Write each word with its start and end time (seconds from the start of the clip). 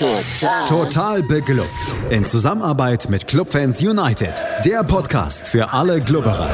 Total. 0.00 0.66
Total 0.66 1.22
beglückt. 1.22 1.68
In 2.08 2.24
Zusammenarbeit 2.24 3.10
mit 3.10 3.26
Clubfans 3.26 3.82
United. 3.82 4.32
Der 4.64 4.82
Podcast 4.82 5.46
für 5.46 5.74
alle 5.74 6.00
Glubberer. 6.00 6.48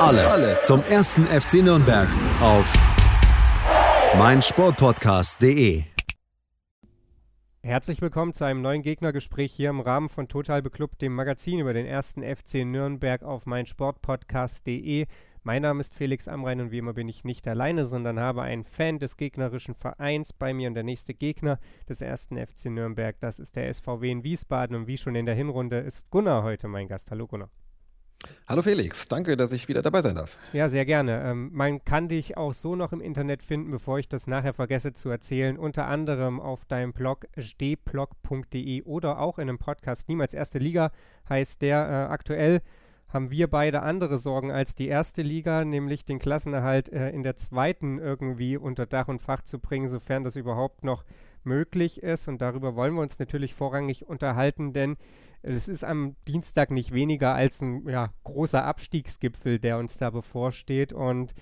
Alles, 0.00 0.26
Alles 0.26 0.64
zum 0.64 0.82
ersten 0.82 1.24
FC 1.26 1.62
Nürnberg 1.62 2.08
auf 2.40 2.72
meinsportpodcast.de. 4.18 5.84
Herzlich 7.62 8.02
willkommen 8.02 8.32
zu 8.32 8.42
einem 8.42 8.60
neuen 8.60 8.82
Gegnergespräch 8.82 9.52
hier 9.52 9.70
im 9.70 9.78
Rahmen 9.78 10.08
von 10.08 10.26
Total 10.26 10.62
Beklubbt, 10.62 11.02
dem 11.02 11.14
Magazin 11.14 11.60
über 11.60 11.74
den 11.74 11.86
ersten 11.86 12.24
FC 12.24 12.64
Nürnberg 12.64 13.22
auf 13.22 13.46
meinsportpodcast.de. 13.46 15.06
Mein 15.46 15.62
Name 15.62 15.78
ist 15.78 15.94
Felix 15.94 16.26
Amrein 16.26 16.60
und 16.60 16.72
wie 16.72 16.78
immer 16.78 16.94
bin 16.94 17.08
ich 17.08 17.22
nicht 17.22 17.46
alleine, 17.46 17.84
sondern 17.84 18.18
habe 18.18 18.42
einen 18.42 18.64
Fan 18.64 18.98
des 18.98 19.16
gegnerischen 19.16 19.76
Vereins 19.76 20.32
bei 20.32 20.52
mir 20.52 20.66
und 20.66 20.74
der 20.74 20.82
nächste 20.82 21.14
Gegner 21.14 21.60
des 21.88 22.00
ersten 22.00 22.36
FC 22.36 22.64
Nürnberg, 22.64 23.14
das 23.20 23.38
ist 23.38 23.54
der 23.54 23.72
SVW 23.72 24.10
in 24.10 24.24
Wiesbaden 24.24 24.74
und 24.74 24.88
wie 24.88 24.98
schon 24.98 25.14
in 25.14 25.24
der 25.24 25.36
Hinrunde 25.36 25.78
ist 25.78 26.10
Gunnar 26.10 26.42
heute 26.42 26.66
mein 26.66 26.88
Gast. 26.88 27.12
Hallo 27.12 27.28
Gunnar. 27.28 27.48
Hallo 28.48 28.60
Felix, 28.60 29.06
danke, 29.06 29.36
dass 29.36 29.52
ich 29.52 29.68
wieder 29.68 29.82
dabei 29.82 30.00
sein 30.00 30.16
darf. 30.16 30.36
Ja, 30.52 30.68
sehr 30.68 30.84
gerne. 30.84 31.22
Ähm, 31.22 31.50
man 31.52 31.84
kann 31.84 32.08
dich 32.08 32.36
auch 32.36 32.52
so 32.52 32.74
noch 32.74 32.92
im 32.92 33.00
Internet 33.00 33.44
finden, 33.44 33.70
bevor 33.70 34.00
ich 34.00 34.08
das 34.08 34.26
nachher 34.26 34.52
vergesse 34.52 34.94
zu 34.94 35.10
erzählen, 35.10 35.58
unter 35.58 35.86
anderem 35.86 36.40
auf 36.40 36.64
deinem 36.64 36.92
Blog 36.92 37.28
stblog.de 37.38 38.82
oder 38.82 39.20
auch 39.20 39.38
in 39.38 39.48
einem 39.48 39.58
Podcast 39.58 40.08
Niemals 40.08 40.34
Erste 40.34 40.58
Liga 40.58 40.90
heißt 41.28 41.62
der 41.62 41.88
äh, 41.88 42.12
aktuell 42.12 42.62
haben 43.08 43.30
wir 43.30 43.48
beide 43.48 43.82
andere 43.82 44.18
Sorgen 44.18 44.50
als 44.50 44.74
die 44.74 44.88
erste 44.88 45.22
Liga, 45.22 45.64
nämlich 45.64 46.04
den 46.04 46.18
Klassenerhalt 46.18 46.88
äh, 46.88 47.10
in 47.10 47.22
der 47.22 47.36
zweiten 47.36 47.98
irgendwie 47.98 48.56
unter 48.56 48.86
Dach 48.86 49.08
und 49.08 49.22
Fach 49.22 49.42
zu 49.42 49.58
bringen, 49.58 49.88
sofern 49.88 50.24
das 50.24 50.36
überhaupt 50.36 50.84
noch 50.84 51.04
möglich 51.44 52.02
ist. 52.02 52.26
Und 52.26 52.42
darüber 52.42 52.74
wollen 52.74 52.94
wir 52.94 53.02
uns 53.02 53.18
natürlich 53.18 53.54
vorrangig 53.54 54.06
unterhalten, 54.06 54.72
denn 54.72 54.96
es 55.42 55.68
ist 55.68 55.84
am 55.84 56.16
Dienstag 56.26 56.72
nicht 56.72 56.92
weniger 56.92 57.34
als 57.34 57.60
ein 57.60 57.88
ja, 57.88 58.12
großer 58.24 58.64
Abstiegsgipfel, 58.64 59.60
der 59.60 59.78
uns 59.78 59.96
da 59.98 60.10
bevorsteht. 60.10 60.92
Und 60.92 61.34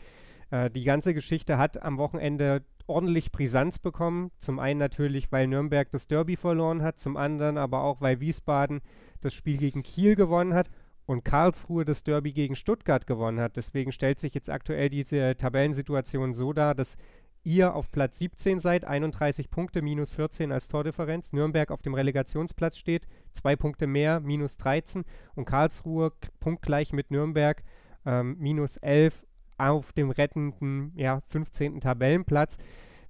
äh, 0.50 0.70
die 0.70 0.84
ganze 0.84 1.14
Geschichte 1.14 1.56
hat 1.56 1.82
am 1.82 1.96
Wochenende 1.96 2.62
ordentlich 2.86 3.32
Brisanz 3.32 3.78
bekommen. 3.78 4.30
Zum 4.38 4.58
einen 4.58 4.78
natürlich, 4.78 5.32
weil 5.32 5.46
Nürnberg 5.46 5.90
das 5.90 6.06
Derby 6.06 6.36
verloren 6.36 6.82
hat, 6.82 6.98
zum 6.98 7.16
anderen 7.16 7.56
aber 7.56 7.82
auch, 7.82 8.02
weil 8.02 8.20
Wiesbaden 8.20 8.82
das 9.22 9.32
Spiel 9.32 9.56
gegen 9.56 9.82
Kiel 9.82 10.16
gewonnen 10.16 10.52
hat 10.52 10.68
und 11.06 11.24
Karlsruhe 11.24 11.84
das 11.84 12.02
Derby 12.02 12.32
gegen 12.32 12.56
Stuttgart 12.56 13.06
gewonnen 13.06 13.40
hat. 13.40 13.56
Deswegen 13.56 13.92
stellt 13.92 14.18
sich 14.18 14.34
jetzt 14.34 14.50
aktuell 14.50 14.88
diese 14.88 15.36
Tabellensituation 15.36 16.34
so 16.34 16.52
dar, 16.52 16.74
dass 16.74 16.96
ihr 17.44 17.74
auf 17.74 17.90
Platz 17.90 18.18
17 18.18 18.58
seid, 18.58 18.86
31 18.86 19.50
Punkte, 19.50 19.82
minus 19.82 20.10
14 20.10 20.50
als 20.50 20.68
Tordifferenz. 20.68 21.32
Nürnberg 21.32 21.70
auf 21.70 21.82
dem 21.82 21.94
Relegationsplatz 21.94 22.78
steht, 22.78 23.06
zwei 23.32 23.54
Punkte 23.54 23.86
mehr, 23.86 24.20
minus 24.20 24.56
13. 24.56 25.04
Und 25.34 25.44
Karlsruhe 25.44 26.12
punktgleich 26.40 26.92
mit 26.92 27.10
Nürnberg, 27.10 27.62
ähm, 28.06 28.36
minus 28.38 28.78
11 28.78 29.24
auf 29.58 29.92
dem 29.92 30.10
rettenden 30.10 30.92
ja, 30.96 31.20
15. 31.28 31.80
Tabellenplatz. 31.80 32.56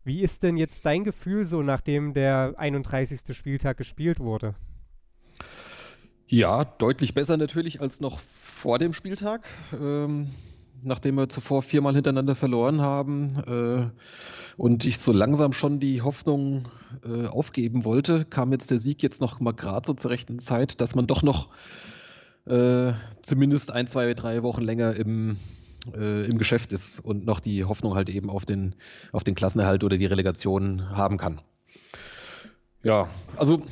Wie 0.02 0.20
ist 0.20 0.42
denn 0.42 0.56
jetzt 0.56 0.84
dein 0.84 1.04
Gefühl 1.04 1.46
so, 1.46 1.62
nachdem 1.62 2.12
der 2.12 2.54
31. 2.56 3.34
Spieltag 3.34 3.78
gespielt 3.78 4.20
wurde? 4.20 4.54
Ja, 6.26 6.64
deutlich 6.64 7.14
besser 7.14 7.36
natürlich 7.36 7.80
als 7.80 8.00
noch 8.00 8.18
vor 8.18 8.78
dem 8.78 8.92
Spieltag. 8.92 9.46
Ähm, 9.72 10.28
nachdem 10.82 11.16
wir 11.16 11.28
zuvor 11.28 11.62
viermal 11.62 11.94
hintereinander 11.94 12.34
verloren 12.34 12.80
haben 12.80 13.42
äh, 13.46 13.90
und 14.56 14.84
ich 14.84 14.98
so 14.98 15.12
langsam 15.12 15.52
schon 15.52 15.80
die 15.80 16.02
Hoffnung 16.02 16.68
äh, 17.04 17.26
aufgeben 17.26 17.84
wollte, 17.84 18.24
kam 18.24 18.52
jetzt 18.52 18.70
der 18.70 18.78
Sieg 18.78 19.02
jetzt 19.02 19.20
noch 19.20 19.40
mal 19.40 19.52
gerade 19.52 19.86
so 19.86 19.94
zur 19.94 20.10
rechten 20.10 20.38
Zeit, 20.38 20.80
dass 20.80 20.94
man 20.94 21.06
doch 21.06 21.22
noch 21.22 21.48
äh, 22.46 22.92
zumindest 23.22 23.70
ein, 23.70 23.86
zwei, 23.86 24.12
drei 24.14 24.42
Wochen 24.42 24.62
länger 24.62 24.94
im, 24.94 25.36
äh, 25.94 26.26
im 26.26 26.38
Geschäft 26.38 26.72
ist 26.72 27.00
und 27.00 27.24
noch 27.24 27.40
die 27.40 27.64
Hoffnung 27.64 27.94
halt 27.94 28.08
eben 28.10 28.30
auf 28.30 28.44
den, 28.44 28.74
auf 29.12 29.24
den 29.24 29.34
Klassenerhalt 29.34 29.84
oder 29.84 29.96
die 29.96 30.06
Relegation 30.06 30.90
haben 30.90 31.16
kann. 31.16 31.40
Ja, 32.82 33.08
also 33.36 33.62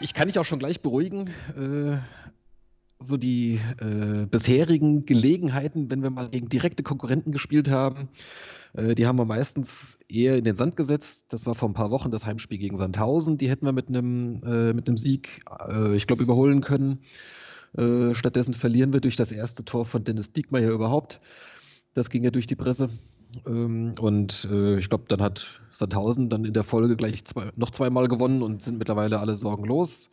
ich 0.00 0.14
kann 0.14 0.28
dich 0.28 0.38
auch 0.38 0.44
schon 0.44 0.58
gleich 0.58 0.80
beruhigen. 0.80 1.30
Äh, 1.56 1.98
so 2.98 3.16
die 3.16 3.60
äh, 3.80 4.26
bisherigen 4.26 5.04
Gelegenheiten, 5.04 5.90
wenn 5.90 6.02
wir 6.02 6.10
mal 6.10 6.30
gegen 6.30 6.48
direkte 6.48 6.82
Konkurrenten 6.82 7.30
gespielt 7.30 7.70
haben, 7.70 8.08
äh, 8.72 8.94
die 8.94 9.06
haben 9.06 9.18
wir 9.18 9.26
meistens 9.26 9.98
eher 10.08 10.36
in 10.38 10.44
den 10.44 10.56
Sand 10.56 10.76
gesetzt. 10.76 11.32
Das 11.32 11.44
war 11.46 11.54
vor 11.54 11.68
ein 11.68 11.74
paar 11.74 11.90
Wochen 11.90 12.10
das 12.10 12.24
Heimspiel 12.24 12.58
gegen 12.58 12.76
Sandhausen. 12.76 13.36
Die 13.36 13.50
hätten 13.50 13.66
wir 13.66 13.72
mit 13.72 13.88
einem 13.88 14.42
äh, 14.44 14.72
mit 14.72 14.88
einem 14.88 14.96
Sieg, 14.96 15.42
äh, 15.68 15.94
ich 15.94 16.06
glaube, 16.06 16.22
überholen 16.22 16.62
können. 16.62 17.00
Äh, 17.76 18.14
stattdessen 18.14 18.54
verlieren 18.54 18.94
wir 18.94 19.00
durch 19.00 19.16
das 19.16 19.30
erste 19.30 19.64
Tor 19.64 19.84
von 19.84 20.04
Dennis 20.04 20.32
Diekmeyer 20.32 20.70
überhaupt. 20.70 21.20
Das 21.92 22.08
ging 22.08 22.24
ja 22.24 22.30
durch 22.30 22.46
die 22.46 22.56
Presse. 22.56 22.88
Ähm, 23.46 23.92
und 24.00 24.48
äh, 24.50 24.78
ich 24.78 24.88
glaube, 24.88 25.04
dann 25.08 25.20
hat 25.20 25.60
Sandhausen 25.72 26.30
dann 26.30 26.44
in 26.44 26.52
der 26.52 26.64
Folge 26.64 26.96
gleich 26.96 27.24
zwei, 27.24 27.50
noch 27.56 27.70
zweimal 27.70 28.08
gewonnen 28.08 28.42
und 28.42 28.62
sind 28.62 28.78
mittlerweile 28.78 29.18
alle 29.18 29.36
sorgenlos. 29.36 30.10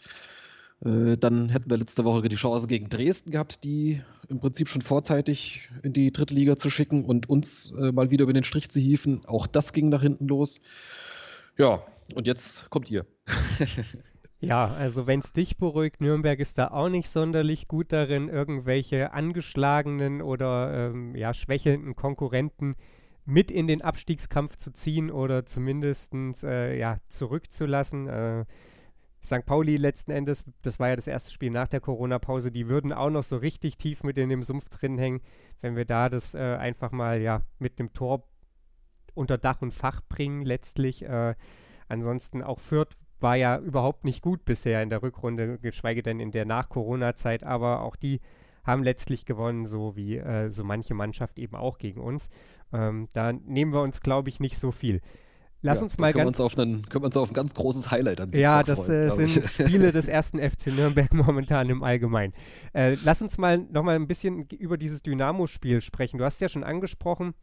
Äh, 0.83 1.17
dann 1.17 1.49
hätten 1.49 1.69
wir 1.69 1.77
letzte 1.77 2.03
Woche 2.03 2.27
die 2.27 2.35
Chance 2.35 2.67
gegen 2.67 2.89
Dresden 2.89 3.31
gehabt, 3.31 3.63
die 3.63 4.01
im 4.27 4.39
Prinzip 4.39 4.67
schon 4.67 4.81
vorzeitig 4.81 5.69
in 5.83 5.93
die 5.93 6.11
dritte 6.11 6.33
Liga 6.33 6.57
zu 6.57 6.69
schicken 6.69 7.05
und 7.05 7.29
uns 7.29 7.73
äh, 7.79 7.91
mal 7.91 8.11
wieder 8.11 8.23
über 8.23 8.33
den 8.33 8.43
Strich 8.43 8.69
zu 8.69 8.79
hieven. 8.79 9.25
Auch 9.25 9.47
das 9.47 9.73
ging 9.73 9.89
nach 9.89 10.01
hinten 10.01 10.27
los. 10.27 10.61
Ja, 11.57 11.83
und 12.15 12.27
jetzt 12.27 12.69
kommt 12.69 12.89
ihr. 12.89 13.05
Ja, 14.43 14.73
also 14.77 15.07
wenn 15.07 15.21
es 15.21 15.31
dich 15.31 15.55
beruhigt, 15.55 16.01
Nürnberg 16.01 16.37
ist 16.37 16.57
da 16.57 16.67
auch 16.67 16.89
nicht 16.89 17.09
sonderlich 17.09 17.69
gut 17.69 17.93
darin, 17.93 18.27
irgendwelche 18.27 19.13
angeschlagenen 19.13 20.21
oder 20.21 20.89
ähm, 20.89 21.15
ja, 21.15 21.33
schwächelnden 21.33 21.95
Konkurrenten 21.95 22.75
mit 23.25 23.51
in 23.51 23.67
den 23.67 23.81
Abstiegskampf 23.81 24.57
zu 24.57 24.71
ziehen 24.71 25.11
oder 25.11 25.45
zumindest 25.45 26.13
äh, 26.43 26.77
ja, 26.77 26.99
zurückzulassen. 27.07 28.07
Äh, 28.07 28.45
St. 29.23 29.45
Pauli 29.45 29.77
letzten 29.77 30.11
Endes, 30.11 30.43
das 30.61 30.79
war 30.79 30.89
ja 30.89 30.97
das 30.97 31.07
erste 31.07 31.31
Spiel 31.31 31.49
nach 31.49 31.69
der 31.69 31.79
Corona-Pause, 31.79 32.51
die 32.51 32.67
würden 32.67 32.91
auch 32.91 33.09
noch 33.09 33.23
so 33.23 33.37
richtig 33.37 33.77
tief 33.77 34.03
mit 34.03 34.17
in 34.17 34.27
dem 34.27 34.43
Sumpf 34.43 34.67
drin 34.67 34.97
hängen, 34.97 35.21
wenn 35.61 35.77
wir 35.77 35.85
da 35.85 36.09
das 36.09 36.35
äh, 36.35 36.57
einfach 36.59 36.91
mal 36.91 37.21
ja 37.21 37.41
mit 37.57 37.79
dem 37.79 37.93
Tor 37.93 38.27
unter 39.13 39.37
Dach 39.37 39.61
und 39.61 39.73
Fach 39.73 40.01
bringen 40.09 40.41
letztlich. 40.41 41.03
Äh, 41.05 41.35
ansonsten 41.87 42.43
auch 42.43 42.59
Fürth 42.59 42.97
war 43.21 43.37
ja 43.37 43.57
überhaupt 43.57 44.03
nicht 44.03 44.21
gut 44.21 44.43
bisher 44.43 44.83
in 44.83 44.89
der 44.89 45.01
Rückrunde, 45.01 45.57
geschweige 45.59 46.03
denn 46.03 46.19
in 46.19 46.31
der 46.31 46.43
Nach-Corona-Zeit, 46.43 47.43
aber 47.43 47.81
auch 47.81 47.95
die 47.95 48.19
haben 48.63 48.83
letztlich 48.83 49.25
gewonnen, 49.25 49.65
so 49.65 49.95
wie 49.95 50.17
äh, 50.17 50.49
so 50.49 50.63
manche 50.63 50.93
Mannschaft 50.93 51.39
eben 51.39 51.55
auch 51.55 51.77
gegen 51.77 52.01
uns. 52.01 52.29
Ähm, 52.71 53.07
da 53.13 53.33
nehmen 53.33 53.73
wir 53.73 53.81
uns, 53.81 54.01
glaube 54.01 54.29
ich, 54.29 54.39
nicht 54.39 54.57
so 54.57 54.71
viel. 54.71 55.01
Lass 55.65 55.77
ja, 55.77 55.83
uns 55.83 55.97
mal 55.97 56.11
können 56.11 56.25
ganz. 56.25 56.39
Wir 56.39 56.43
uns 56.43 56.53
auf 56.53 56.59
einen, 56.59 56.89
können 56.89 57.03
wir 57.03 57.07
uns 57.07 57.17
auf 57.17 57.31
ein 57.31 57.33
ganz 57.33 57.53
großes 57.53 57.89
Highlight 57.89 58.19
an 58.19 58.31
Ja, 58.33 58.63
das 58.63 58.85
freuen, 58.85 59.07
äh, 59.07 59.11
sind 59.11 59.29
Spiele 59.49 59.93
des 59.93 60.09
ersten 60.09 60.37
FC 60.39 60.67
Nürnberg 60.67 61.13
momentan 61.13 61.69
im 61.69 61.83
Allgemeinen. 61.83 62.33
Äh, 62.73 62.97
lass 63.03 63.21
uns 63.21 63.37
mal 63.37 63.57
nochmal 63.57 63.95
ein 63.95 64.07
bisschen 64.07 64.47
über 64.49 64.77
dieses 64.77 65.03
Dynamo-Spiel 65.03 65.79
sprechen. 65.79 66.17
Du 66.17 66.25
hast 66.25 66.35
es 66.35 66.39
ja 66.41 66.49
schon 66.49 66.65
angesprochen, 66.65 67.33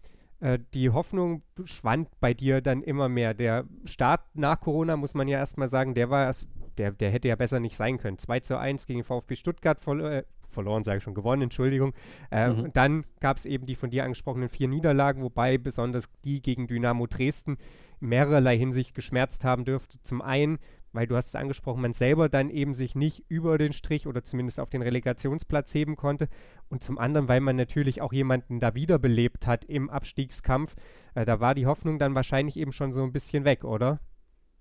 äh, 0.40 0.58
die 0.74 0.90
Hoffnung 0.90 1.42
schwand 1.64 2.08
bei 2.20 2.34
dir 2.34 2.60
dann 2.60 2.82
immer 2.82 3.08
mehr. 3.08 3.32
Der 3.32 3.64
Start 3.84 4.20
nach 4.34 4.60
Corona, 4.60 4.98
muss 4.98 5.14
man 5.14 5.26
ja 5.26 5.38
erstmal 5.38 5.68
sagen, 5.68 5.94
der 5.94 6.10
war 6.10 6.26
erst, 6.26 6.46
der, 6.76 6.92
der 6.92 7.10
hätte 7.10 7.28
ja 7.28 7.36
besser 7.36 7.58
nicht 7.58 7.76
sein 7.76 7.96
können. 7.96 8.18
2 8.18 8.40
zu 8.40 8.58
1 8.58 8.86
gegen 8.86 9.02
VfB 9.02 9.36
Stuttgart 9.36 9.80
verlo 9.80 10.20
verloren, 10.50 10.82
sage 10.84 10.98
ich 10.98 11.04
schon, 11.04 11.14
gewonnen, 11.14 11.42
Entschuldigung. 11.42 11.92
Äh, 12.30 12.50
mhm. 12.50 12.60
Und 12.64 12.76
dann 12.76 13.04
gab 13.20 13.36
es 13.36 13.46
eben 13.46 13.66
die 13.66 13.74
von 13.74 13.90
dir 13.90 14.04
angesprochenen 14.04 14.48
vier 14.48 14.68
Niederlagen, 14.68 15.22
wobei 15.22 15.58
besonders 15.58 16.08
die 16.24 16.42
gegen 16.42 16.66
Dynamo 16.66 17.06
Dresden 17.06 17.56
mehrerlei 18.00 18.56
Hinsicht 18.56 18.94
geschmerzt 18.94 19.44
haben 19.44 19.64
dürfte. 19.64 19.98
Zum 20.02 20.22
einen, 20.22 20.58
weil 20.92 21.06
du 21.06 21.16
hast 21.16 21.28
es 21.28 21.34
angesprochen, 21.34 21.82
man 21.82 21.92
selber 21.92 22.28
dann 22.28 22.50
eben 22.50 22.74
sich 22.74 22.94
nicht 22.94 23.24
über 23.28 23.58
den 23.58 23.72
Strich 23.72 24.06
oder 24.06 24.24
zumindest 24.24 24.58
auf 24.58 24.70
den 24.70 24.82
Relegationsplatz 24.82 25.72
heben 25.74 25.96
konnte. 25.96 26.28
Und 26.68 26.82
zum 26.82 26.98
anderen, 26.98 27.28
weil 27.28 27.40
man 27.40 27.56
natürlich 27.56 28.00
auch 28.00 28.12
jemanden 28.12 28.58
da 28.58 28.74
wiederbelebt 28.74 29.46
hat 29.46 29.64
im 29.64 29.90
Abstiegskampf. 29.90 30.74
Äh, 31.14 31.24
da 31.24 31.40
war 31.40 31.54
die 31.54 31.66
Hoffnung 31.66 31.98
dann 31.98 32.14
wahrscheinlich 32.14 32.56
eben 32.56 32.72
schon 32.72 32.92
so 32.92 33.02
ein 33.02 33.12
bisschen 33.12 33.44
weg, 33.44 33.64
oder? 33.64 34.00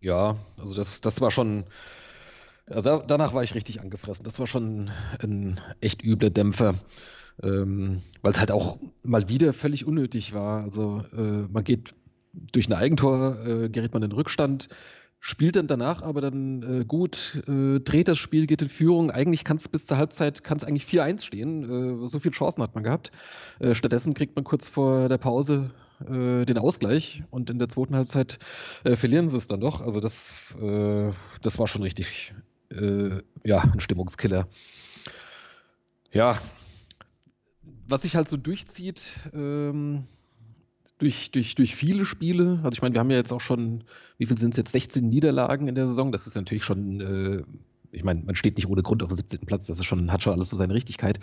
Ja, 0.02 0.38
also 0.58 0.76
das, 0.76 1.02
das 1.02 1.20
war 1.22 1.32
schon 1.32 1.66
da, 2.70 3.00
danach 3.00 3.34
war 3.34 3.44
ich 3.44 3.56
richtig 3.56 3.82
angefressen. 3.82 4.24
Das 4.24 4.40
war 4.40 4.48
schon 4.48 4.92
ein 5.22 5.60
echt 5.82 6.04
übler 6.04 6.30
Dämpfer, 6.30 6.76
ähm, 7.42 8.02
weil 8.22 8.32
es 8.32 8.40
halt 8.40 8.52
auch 8.52 8.78
mal 9.04 9.28
wieder 9.30 9.54
völlig 9.54 9.86
unnötig 9.86 10.34
war. 10.34 10.64
Also 10.64 11.04
äh, 11.16 11.48
man 11.52 11.64
geht 11.64 11.94
durch 12.34 12.70
ein 12.70 12.74
Eigentor, 12.74 13.46
äh, 13.46 13.70
gerät 13.70 13.94
man 13.94 14.04
in 14.04 14.12
Rückstand. 14.12 14.70
spielt 15.22 15.58
dann 15.58 15.68
danach 15.68 16.02
aber 16.02 16.22
dann 16.22 16.64
äh, 16.82 16.86
gut, 16.86 17.44
äh, 17.48 17.80
dreht 17.80 18.08
das 18.08 18.18
Spiel, 18.18 18.48
geht 18.48 18.62
in 18.62 18.70
Führung. 18.70 19.12
Eigentlich 19.12 19.44
kann 19.44 19.58
es 19.58 19.68
bis 19.68 19.86
zur 19.86 19.98
Halbzeit 19.98 20.44
kann's 20.44 20.64
eigentlich 20.64 20.86
4-1 20.86 21.26
stehen. 21.26 22.04
Äh, 22.06 22.08
so 22.08 22.20
viele 22.20 22.34
Chancen 22.34 22.64
hat 22.64 22.76
man 22.76 22.84
gehabt. 22.84 23.12
Äh, 23.60 23.76
stattdessen 23.76 24.14
kriegt 24.14 24.36
man 24.36 24.46
kurz 24.46 24.70
vor 24.70 25.10
der 25.10 25.18
Pause 25.18 25.72
äh, 26.02 26.46
den 26.46 26.58
Ausgleich 26.58 27.24
und 27.32 27.50
in 27.50 27.60
der 27.60 27.68
zweiten 27.68 27.96
Halbzeit 27.96 28.40
äh, 28.86 28.96
verlieren 28.96 29.28
sie 29.28 29.38
es 29.38 29.48
dann 29.48 29.60
doch. 29.60 29.82
Also 29.82 30.00
das, 30.00 30.58
das 31.42 31.60
war 31.60 31.68
schon 31.68 31.84
richtig, 31.84 32.34
ja, 33.44 33.62
ein 33.62 33.80
Stimmungskiller. 33.80 34.48
Ja, 36.12 36.40
was 37.90 38.04
sich 38.04 38.16
halt 38.16 38.30
so 38.30 38.38
durchzieht, 38.38 39.02
ähm, 39.34 40.04
durch, 41.00 41.32
durch, 41.32 41.56
durch 41.56 41.76
viele 41.76 42.06
Spiele. 42.06 42.60
Also 42.64 42.74
ich 42.74 42.82
meine, 42.82 42.94
wir 42.94 43.00
haben 43.00 43.10
ja 43.10 43.18
jetzt 43.18 43.34
auch 43.34 43.42
schon, 43.42 43.84
wie 44.18 44.26
viel 44.26 44.38
sind 44.38 44.52
es 44.52 44.58
jetzt, 44.58 44.72
16 44.72 45.08
Niederlagen 45.08 45.68
in 45.68 45.76
der 45.76 45.88
Saison. 45.88 46.12
Das 46.12 46.28
ist 46.28 46.36
natürlich 46.36 46.64
schon, 46.64 47.02
äh, 47.02 47.44
ich 47.92 48.04
meine, 48.04 48.22
man 48.24 48.36
steht 48.36 48.58
nicht 48.58 48.68
ohne 48.68 48.84
Grund 48.84 49.02
auf 49.02 49.10
dem 49.10 49.18
17. 49.18 49.40
Platz, 49.42 49.68
das 49.68 49.80
ist 49.80 49.86
schon, 49.86 50.12
hat 50.12 50.22
schon 50.22 50.34
alles 50.34 50.50
so 50.50 50.58
seine 50.58 50.74
Richtigkeit. 50.74 51.20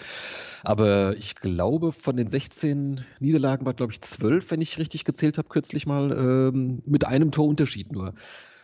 Aber 0.64 1.16
ich 1.16 1.36
glaube, 1.36 1.92
von 1.92 2.16
den 2.16 2.28
16 2.28 3.00
Niederlagen 3.20 3.66
war, 3.66 3.74
glaube 3.74 3.92
ich, 3.92 4.00
12, 4.00 4.50
wenn 4.50 4.60
ich 4.60 4.78
richtig 4.78 5.04
gezählt 5.04 5.38
habe, 5.38 5.48
kürzlich 5.48 5.86
mal, 5.86 6.10
ähm, 6.12 6.82
mit 6.86 7.06
einem 7.06 7.30
Torunterschied 7.30 7.92
nur. 7.92 8.14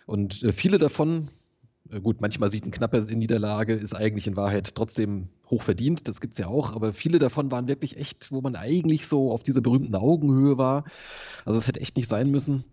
Und 0.07 0.43
äh, 0.43 0.53
viele 0.53 0.79
davon 0.79 1.29
äh, 1.29 1.42
gut, 2.01 2.21
manchmal 2.21 2.51
sieht 2.51 2.67
ein 2.67 2.71
knapper 2.71 3.01
Niederlage, 3.01 3.75
ist 3.75 3.95
eigentlich 3.95 4.27
in 4.27 4.37
Wahrheit 4.37 4.75
trotzdem 4.75 5.29
hoch 5.51 5.63
verdient, 5.63 6.09
das 6.09 6.21
gibt 6.21 6.35
es 6.35 6.39
ja 6.39 6.47
auch, 6.47 6.75
aber 6.75 6.93
viele 6.93 7.19
davon 7.19 7.51
waren 7.51 7.69
wirklich 7.69 7.97
echt, 7.97 8.33
wo 8.33 8.41
man 8.41 8.57
eigentlich 8.57 9.07
so 9.07 9.31
auf 9.31 9.43
dieser 9.43 9.61
berühmten 9.61 9.95
Augenhöhe 9.95 10.57
war. 10.59 10.85
Also 11.45 11.59
es 11.59 11.69
hätte 11.69 11.81
echt 11.81 11.97
nicht 11.97 12.09
sein 12.09 12.31
müssen. 12.31 12.65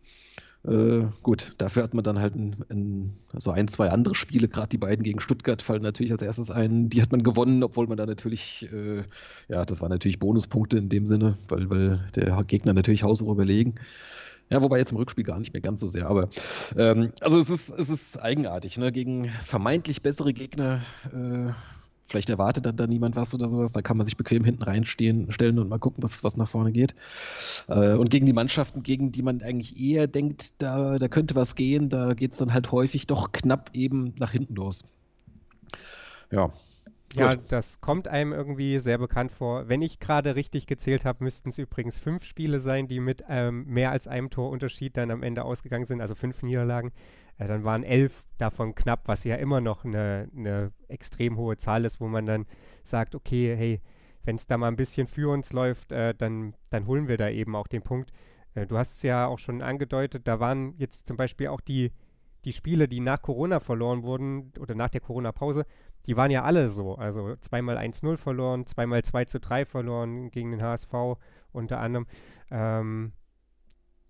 Äh, 0.66 1.06
gut, 1.24 1.54
dafür 1.58 1.84
hat 1.84 1.94
man 1.94 2.04
dann 2.04 2.20
halt 2.20 2.36
ein, 2.36 2.66
ein, 2.70 3.14
so 3.34 3.52
ein, 3.52 3.70
zwei 3.70 3.90
andere 3.92 4.14
Spiele, 4.14 4.50
gerade 4.50 4.68
die 4.68 4.78
beiden 4.78 5.04
gegen 5.04 5.22
Stuttgart 5.22 5.62
fallen 5.62 5.82
natürlich 5.82 6.12
als 6.12 6.22
erstes 6.22 6.52
ein. 6.52 6.90
Die 6.90 7.02
hat 7.02 7.12
man 7.12 7.24
gewonnen, 7.24 7.64
obwohl 7.64 7.88
man 7.88 7.98
da 7.98 8.06
natürlich, 8.06 8.68
äh, 8.74 9.04
ja, 9.48 9.64
das 9.64 9.82
waren 9.82 9.90
natürlich 9.90 10.20
Bonuspunkte 10.20 10.78
in 10.78 10.90
dem 10.90 11.06
Sinne, 11.06 11.38
weil, 11.48 11.70
weil 11.70 12.06
der 12.16 12.44
Gegner 12.44 12.74
natürlich 12.74 13.04
haushoch 13.04 13.32
überlegen. 13.32 13.76
Ja, 14.50 14.64
wobei 14.64 14.80
jetzt 14.80 14.92
im 14.92 14.98
Rückspiel 14.98 15.24
gar 15.24 15.40
nicht 15.40 15.54
mehr 15.54 15.62
ganz 15.62 15.80
so 15.80 15.88
sehr. 15.88 16.08
Aber 16.08 16.30
ähm, 16.76 17.12
also 17.22 17.40
es 17.40 17.50
ist, 17.50 17.70
es 17.70 17.90
ist 17.90 18.18
eigenartig, 18.18 18.78
ne? 18.78 18.92
Gegen 18.92 19.30
vermeintlich 19.46 20.02
bessere 20.02 20.34
Gegner. 20.34 20.82
Äh, 21.14 21.54
vielleicht 22.08 22.32
erwartet 22.32 22.66
dann 22.66 22.76
da 22.76 22.88
niemand 22.88 23.16
was 23.16 23.34
oder 23.36 23.48
sowas. 23.48 23.74
Da 23.74 23.82
kann 23.82 23.98
man 23.98 24.06
sich 24.06 24.18
bequem 24.18 24.44
hinten 24.44 24.64
reinstehen, 24.64 25.32
stellen 25.32 25.60
und 25.60 25.70
mal 25.70 25.78
gucken, 25.78 26.04
was, 26.04 26.24
was 26.24 26.36
nach 26.36 26.50
vorne 26.50 26.72
geht. 26.72 26.96
Äh, 27.68 27.94
und 27.94 28.10
gegen 28.10 28.26
die 28.26 28.34
Mannschaften, 28.34 28.82
gegen 28.82 29.12
die 29.12 29.22
man 29.22 29.44
eigentlich 29.44 29.80
eher 29.80 30.08
denkt, 30.08 30.62
da, 30.62 30.98
da 30.98 31.08
könnte 31.08 31.36
was 31.36 31.54
gehen, 31.56 31.90
da 31.90 32.16
geht 32.16 32.32
es 32.32 32.40
dann 32.40 32.52
halt 32.52 32.72
häufig 32.72 33.06
doch 33.06 33.32
knapp 33.32 33.70
eben 33.74 34.16
nach 34.20 34.32
hinten 34.32 34.56
los. 34.56 34.86
Ja, 36.32 36.52
ja, 37.16 37.32
Gut. 37.34 37.52
das 37.52 37.82
kommt 37.82 38.08
einem 38.08 38.34
irgendwie 38.34 38.80
sehr 38.80 38.98
bekannt 38.98 39.32
vor. 39.32 39.68
Wenn 39.68 39.82
ich 39.82 40.00
gerade 40.00 40.36
richtig 40.36 40.68
gezählt 40.68 41.06
habe, 41.06 41.24
müssten 41.24 41.50
es 41.50 41.58
übrigens 41.58 41.98
fünf 41.98 42.24
Spiele 42.24 42.60
sein, 42.60 42.88
die 42.88 43.00
mit 43.00 43.24
ähm, 43.28 43.66
mehr 43.66 43.92
als 43.92 44.08
einem 44.08 44.30
Torunterschied 44.30 44.96
dann 44.96 45.10
am 45.10 45.24
Ende 45.24 45.44
ausgegangen 45.44 45.86
sind, 45.86 46.02
also 46.02 46.14
fünf 46.14 46.44
Niederlagen. 46.44 46.92
Äh, 47.40 47.48
dann 47.48 47.64
waren 47.64 47.84
elf 47.84 48.24
davon 48.38 48.76
knapp, 48.76 49.08
was 49.08 49.24
ja 49.24 49.36
immer 49.36 49.60
noch 49.60 49.86
eine, 49.86 50.30
eine 50.36 50.72
extrem 50.88 51.38
hohe 51.38 51.58
Zahl 51.58 51.84
ist, 51.86 52.00
wo 52.00 52.08
man 52.08 52.28
dann 52.28 52.46
sagt, 52.84 53.16
okay, 53.16 53.56
hey, 53.56 53.82
wenn 54.24 54.36
es 54.36 54.46
da 54.46 54.58
mal 54.58 54.68
ein 54.68 54.76
bisschen 54.76 55.08
für 55.08 55.32
uns 55.32 55.52
läuft, 55.54 55.92
äh, 55.92 56.14
dann, 56.14 56.54
dann 56.70 56.86
holen 56.86 57.08
wir 57.08 57.18
da 57.18 57.30
eben 57.30 57.56
auch 57.56 57.68
den 57.68 57.82
Punkt. 57.82 58.12
Äh, 58.54 58.68
du 58.68 58.78
hast 58.78 58.98
es 58.98 59.04
ja 59.04 59.26
auch 59.26 59.40
schon 59.40 59.64
angedeutet, 59.64 60.28
da 60.28 60.40
waren 60.40 60.76
jetzt 60.78 61.08
zum 61.08 61.18
Beispiel 61.18 61.48
auch 61.48 61.62
die, 61.62 61.92
die 62.46 62.54
Spiele, 62.54 62.88
die 62.88 63.00
nach 63.00 63.22
Corona 63.22 63.60
verloren 63.60 64.04
wurden 64.04 64.52
oder 64.60 64.76
nach 64.76 64.90
der 64.90 65.02
Corona-Pause, 65.02 65.66
die 66.06 66.18
waren 66.18 66.32
ja 66.32 66.44
alle 66.44 66.70
so. 66.70 66.96
Also 66.96 67.36
zweimal 67.38 67.78
1-0 67.78 68.18
verloren, 68.18 68.66
zweimal 68.66 69.00
2-3 69.00 69.66
verloren 69.66 70.32
gegen 70.32 70.52
den 70.52 70.62
HSV 70.62 70.94
unter 71.52 71.80
anderem. 71.80 72.08
Ähm, 72.52 73.14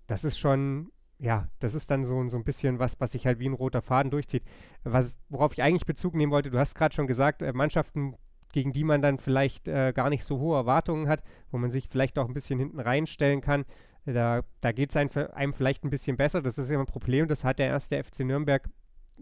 das 0.07 0.23
ist 0.23 0.39
schon, 0.39 0.91
ja, 1.19 1.47
das 1.59 1.75
ist 1.75 1.91
dann 1.91 2.03
so, 2.03 2.27
so 2.29 2.37
ein 2.37 2.43
bisschen 2.43 2.79
was, 2.79 2.99
was 2.99 3.11
sich 3.11 3.25
halt 3.25 3.39
wie 3.39 3.47
ein 3.47 3.53
roter 3.53 3.81
Faden 3.81 4.11
durchzieht. 4.11 4.43
Was, 4.83 5.13
worauf 5.29 5.53
ich 5.53 5.61
eigentlich 5.61 5.85
Bezug 5.85 6.15
nehmen 6.15 6.31
wollte, 6.31 6.49
du 6.49 6.57
hast 6.57 6.75
gerade 6.75 6.95
schon 6.95 7.07
gesagt, 7.07 7.41
äh, 7.41 7.53
Mannschaften, 7.53 8.15
gegen 8.51 8.71
die 8.71 8.83
man 8.83 9.01
dann 9.01 9.19
vielleicht 9.19 9.67
äh, 9.67 9.93
gar 9.93 10.09
nicht 10.09 10.23
so 10.23 10.39
hohe 10.39 10.57
Erwartungen 10.57 11.07
hat, 11.07 11.23
wo 11.51 11.57
man 11.57 11.69
sich 11.69 11.87
vielleicht 11.87 12.17
auch 12.17 12.27
ein 12.27 12.33
bisschen 12.33 12.57
hinten 12.57 12.79
reinstellen 12.79 13.41
kann. 13.41 13.65
Da, 14.05 14.41
da 14.61 14.71
geht 14.71 14.89
es 14.89 14.95
einem, 14.95 15.09
einem, 15.33 15.53
vielleicht 15.53 15.83
ein 15.83 15.91
bisschen 15.91 16.17
besser. 16.17 16.41
Das 16.41 16.57
ist 16.57 16.71
ja 16.71 16.79
ein 16.79 16.85
Problem, 16.85 17.27
das 17.27 17.43
hat 17.43 17.59
der 17.59 17.67
erste 17.67 18.01
FC 18.03 18.21
Nürnberg 18.21 18.67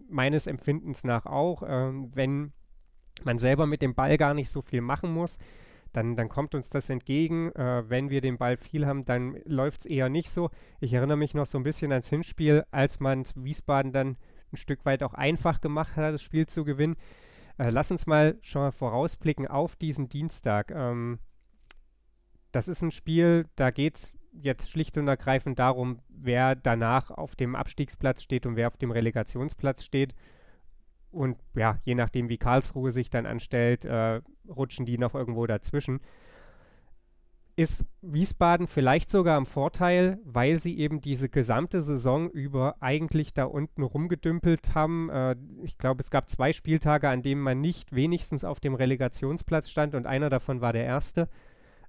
meines 0.08 0.46
Empfindens 0.46 1.04
nach 1.04 1.26
auch. 1.26 1.62
Ähm, 1.66 2.10
wenn 2.14 2.52
man 3.24 3.38
selber 3.38 3.66
mit 3.66 3.82
dem 3.82 3.94
Ball 3.94 4.16
gar 4.16 4.34
nicht 4.34 4.50
so 4.50 4.62
viel 4.62 4.80
machen 4.80 5.12
muss, 5.12 5.38
dann, 5.92 6.16
dann 6.16 6.28
kommt 6.28 6.54
uns 6.54 6.70
das 6.70 6.90
entgegen. 6.90 7.52
Äh, 7.52 7.88
wenn 7.88 8.10
wir 8.10 8.20
den 8.20 8.38
Ball 8.38 8.56
viel 8.56 8.86
haben, 8.86 9.04
dann 9.04 9.38
läuft 9.44 9.80
es 9.80 9.86
eher 9.86 10.08
nicht 10.08 10.30
so. 10.30 10.50
Ich 10.80 10.92
erinnere 10.92 11.16
mich 11.16 11.34
noch 11.34 11.46
so 11.46 11.58
ein 11.58 11.64
bisschen 11.64 11.92
ans 11.92 12.10
Hinspiel, 12.10 12.64
als 12.70 13.00
man 13.00 13.24
Wiesbaden 13.34 13.92
dann 13.92 14.16
ein 14.52 14.56
Stück 14.56 14.84
weit 14.84 15.02
auch 15.02 15.14
einfach 15.14 15.60
gemacht 15.60 15.96
hat, 15.96 16.14
das 16.14 16.22
Spiel 16.22 16.46
zu 16.46 16.64
gewinnen. 16.64 16.96
Äh, 17.58 17.70
lass 17.70 17.90
uns 17.90 18.06
mal 18.06 18.38
schon 18.42 18.62
mal 18.62 18.72
vorausblicken 18.72 19.46
auf 19.46 19.76
diesen 19.76 20.08
Dienstag. 20.08 20.70
Ähm, 20.70 21.18
das 22.52 22.68
ist 22.68 22.82
ein 22.82 22.90
Spiel, 22.90 23.46
da 23.56 23.70
geht 23.70 23.96
es 23.96 24.12
jetzt 24.32 24.70
schlicht 24.70 24.96
und 24.96 25.08
ergreifend 25.08 25.58
darum, 25.58 26.00
wer 26.08 26.54
danach 26.54 27.10
auf 27.10 27.34
dem 27.34 27.56
Abstiegsplatz 27.56 28.22
steht 28.22 28.46
und 28.46 28.56
wer 28.56 28.68
auf 28.68 28.76
dem 28.76 28.90
Relegationsplatz 28.90 29.84
steht. 29.84 30.14
Und 31.18 31.36
ja, 31.56 31.80
je 31.82 31.96
nachdem, 31.96 32.28
wie 32.28 32.38
Karlsruhe 32.38 32.92
sich 32.92 33.10
dann 33.10 33.26
anstellt, 33.26 33.84
äh, 33.84 34.20
rutschen 34.48 34.86
die 34.86 34.98
noch 34.98 35.16
irgendwo 35.16 35.48
dazwischen. 35.48 35.98
Ist 37.56 37.84
Wiesbaden 38.02 38.68
vielleicht 38.68 39.10
sogar 39.10 39.36
am 39.36 39.44
Vorteil, 39.44 40.20
weil 40.22 40.58
sie 40.58 40.78
eben 40.78 41.00
diese 41.00 41.28
gesamte 41.28 41.82
Saison 41.82 42.30
über 42.30 42.76
eigentlich 42.78 43.34
da 43.34 43.46
unten 43.46 43.82
rumgedümpelt 43.82 44.76
haben. 44.76 45.10
Äh, 45.10 45.34
ich 45.64 45.76
glaube, 45.76 46.02
es 46.02 46.12
gab 46.12 46.30
zwei 46.30 46.52
Spieltage, 46.52 47.08
an 47.08 47.22
denen 47.22 47.40
man 47.40 47.60
nicht 47.60 47.92
wenigstens 47.92 48.44
auf 48.44 48.60
dem 48.60 48.76
Relegationsplatz 48.76 49.70
stand 49.70 49.96
und 49.96 50.06
einer 50.06 50.30
davon 50.30 50.60
war 50.60 50.72
der 50.72 50.84
erste. 50.84 51.28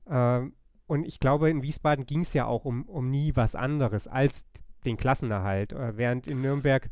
Äh, 0.08 0.42
und 0.88 1.06
ich 1.06 1.20
glaube, 1.20 1.52
in 1.52 1.62
Wiesbaden 1.62 2.08
ging 2.08 2.22
es 2.22 2.34
ja 2.34 2.48
auch 2.48 2.66
um, 2.66 2.90
um 2.90 3.12
nie 3.12 3.36
was 3.36 3.54
anderes 3.54 4.08
als 4.08 4.48
den 4.86 4.98
Klassenerhalt. 4.98 5.72
Äh, 5.72 5.98
während 5.98 6.26
in 6.26 6.42
Nürnberg 6.42 6.90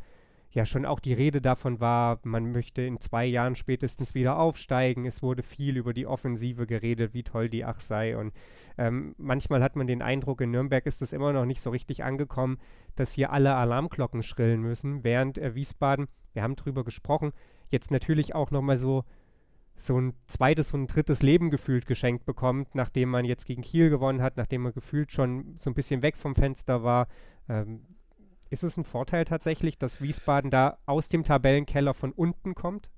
ja 0.51 0.65
schon 0.65 0.85
auch 0.85 0.99
die 0.99 1.13
Rede 1.13 1.41
davon 1.41 1.79
war, 1.79 2.19
man 2.23 2.51
möchte 2.51 2.81
in 2.81 2.99
zwei 2.99 3.25
Jahren 3.25 3.55
spätestens 3.55 4.15
wieder 4.15 4.39
aufsteigen. 4.39 5.05
Es 5.05 5.21
wurde 5.21 5.43
viel 5.43 5.77
über 5.77 5.93
die 5.93 6.07
Offensive 6.07 6.67
geredet, 6.67 7.13
wie 7.13 7.23
toll 7.23 7.49
die 7.49 7.65
Ach 7.65 7.79
sei. 7.79 8.17
Und 8.17 8.33
ähm, 8.77 9.13
manchmal 9.17 9.61
hat 9.61 9.75
man 9.75 9.87
den 9.87 10.01
Eindruck, 10.01 10.41
in 10.41 10.51
Nürnberg 10.51 10.85
ist 10.85 11.01
es 11.01 11.13
immer 11.13 11.33
noch 11.33 11.45
nicht 11.45 11.61
so 11.61 11.69
richtig 11.69 12.03
angekommen, 12.03 12.59
dass 12.95 13.11
hier 13.11 13.31
alle 13.31 13.55
Alarmglocken 13.55 14.23
schrillen 14.23 14.61
müssen, 14.61 15.03
während 15.03 15.37
äh, 15.37 15.55
Wiesbaden, 15.55 16.07
wir 16.33 16.43
haben 16.43 16.55
drüber 16.55 16.83
gesprochen, 16.83 17.33
jetzt 17.69 17.91
natürlich 17.91 18.33
auch 18.33 18.51
nochmal 18.51 18.77
so 18.77 19.03
so 19.79 19.99
ein 19.99 20.13
zweites 20.25 20.73
und 20.73 20.83
ein 20.83 20.87
drittes 20.87 21.21
Leben 21.21 21.51
gefühlt 21.51 21.85
geschenkt 21.85 22.25
bekommt, 22.25 22.73
nachdem 22.73 23.09
man 23.09 23.25
jetzt 23.25 23.45
gegen 23.45 23.61
Kiel 23.61 23.91
gewonnen 23.91 24.23
hat, 24.23 24.35
nachdem 24.35 24.63
man 24.63 24.73
gefühlt 24.73 25.11
schon 25.11 25.55
so 25.59 25.69
ein 25.69 25.75
bisschen 25.75 26.01
weg 26.01 26.17
vom 26.17 26.33
Fenster 26.33 26.83
war. 26.83 27.07
Ähm, 27.47 27.81
ist 28.49 28.63
es 28.63 28.77
ein 28.77 28.83
Vorteil 28.83 29.25
tatsächlich, 29.25 29.77
dass 29.77 30.01
Wiesbaden 30.01 30.51
da 30.51 30.77
aus 30.85 31.09
dem 31.09 31.23
Tabellenkeller 31.23 31.93
von 31.93 32.11
unten 32.11 32.55
kommt? 32.55 32.89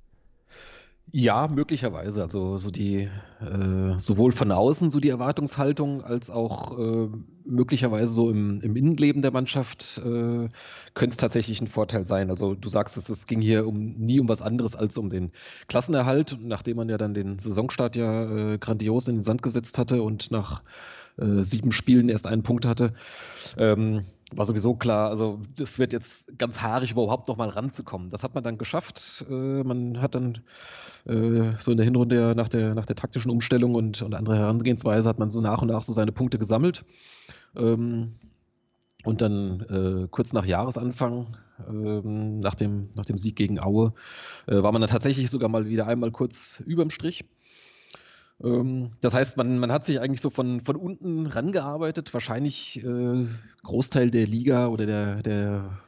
Ja, 1.12 1.48
möglicherweise. 1.48 2.22
Also 2.22 2.60
so 2.60 2.70
die 2.70 3.10
äh, 3.42 4.00
sowohl 4.00 4.32
von 4.32 4.52
außen 4.52 4.92
so 4.92 5.00
die 5.00 5.10
Erwartungshaltung 5.10 6.04
als 6.04 6.30
auch 6.30 6.78
äh, 6.78 7.10
möglicherweise 7.46 8.14
so 8.14 8.30
im, 8.30 8.62
im, 8.62 8.76
Innenleben 8.76 9.24
der 9.24 9.32
Mannschaft 9.32 10.00
äh, 10.06 10.50
könnte 10.94 11.14
es 11.14 11.18
tatsächlich 11.18 11.62
ein 11.62 11.68
Vorteil 11.68 12.06
sein. 12.06 12.30
Also 12.30 12.54
du 12.54 12.70
sagst 12.70 12.96
es, 12.98 13.10
es 13.10 13.26
ging 13.26 13.42
hier 13.42 13.68
um 13.68 13.94
nie 13.98 14.20
um 14.20 14.30
was 14.30 14.44
anderes 14.44 14.76
als 14.76 14.98
um 14.98 15.10
den 15.10 15.32
Klassenerhalt, 15.68 16.38
nachdem 16.42 16.78
man 16.78 16.90
ja 16.90 17.00
dann 17.00 17.16
den 17.16 17.40
Saisonstart 17.40 17.96
ja 17.96 18.54
äh, 18.54 18.58
grandios 18.60 19.08
in 19.08 19.16
den 19.16 19.24
Sand 19.24 19.42
gesetzt 19.42 19.80
hatte 19.80 20.04
und 20.04 20.30
nach 20.30 20.62
äh, 21.18 21.44
sieben 21.44 21.72
Spielen 21.72 22.10
erst 22.10 22.28
einen 22.28 22.44
Punkt 22.44 22.66
hatte. 22.66 22.94
Ähm, 23.58 24.04
war 24.36 24.46
sowieso 24.46 24.76
klar, 24.76 25.10
also 25.10 25.40
das 25.58 25.80
wird 25.80 25.94
jetzt 25.94 26.38
ganz 26.38 26.62
haarig, 26.62 26.92
überhaupt 26.92 27.28
noch 27.28 27.38
mal 27.38 27.50
ranzukommen. 27.50 28.10
Das 28.10 28.24
hat 28.24 28.36
man 28.36 28.44
dann 28.44 28.58
geschafft. 28.58 29.26
Äh, 29.30 29.64
man 29.64 30.02
hat 30.02 30.16
dann 30.16 30.40
äh, 31.06 31.54
so 31.60 31.72
in 31.72 31.78
der 31.78 31.86
Hinrunde 31.86 32.34
nach 32.36 32.50
der, 32.50 32.76
nach 32.76 32.86
der 32.86 32.96
taktischen 32.96 33.32
Umstellung 33.32 33.76
und, 33.76 34.02
und 34.02 34.14
andere 34.14 34.38
Herangehensweise 34.38 35.10
hat 35.10 35.20
man 35.20 35.30
so 35.30 35.42
nach 35.42 35.62
und 35.62 35.70
nach 35.70 35.82
so 35.82 35.94
seine 35.94 36.12
Punkte 36.12 36.38
gesammelt. 36.38 36.86
Ähm, 37.56 38.16
und 39.06 39.22
dann 39.22 39.62
äh, 39.62 40.08
kurz 40.12 40.34
nach 40.34 40.46
Jahresanfang, 40.46 41.28
ähm, 41.68 42.40
nach, 42.40 42.56
dem, 42.56 42.90
nach 42.96 43.06
dem 43.06 43.18
Sieg 43.18 43.36
gegen 43.36 43.60
Aue, 43.60 43.94
äh, 44.48 44.62
war 44.62 44.72
man 44.72 44.82
dann 44.82 44.90
tatsächlich 44.90 45.30
sogar 45.30 45.50
mal 45.50 45.68
wieder 45.68 45.88
einmal 45.88 46.12
kurz 46.12 46.62
überm 46.66 46.90
Strich. 46.90 47.26
Ähm, 48.44 48.92
das 49.02 49.14
heißt, 49.14 49.38
man, 49.38 49.60
man 49.60 49.72
hat 49.72 49.86
sich 49.86 50.00
eigentlich 50.00 50.22
so 50.22 50.30
von, 50.30 50.62
von 50.62 50.76
unten 50.76 51.28
rangearbeitet. 51.28 52.14
Wahrscheinlich 52.14 52.84
äh, 52.84 53.26
Großteil 53.64 54.12
der 54.12 54.28
Liga 54.28 54.68
oder 54.68 54.86
der, 54.86 55.22
der 55.22 55.80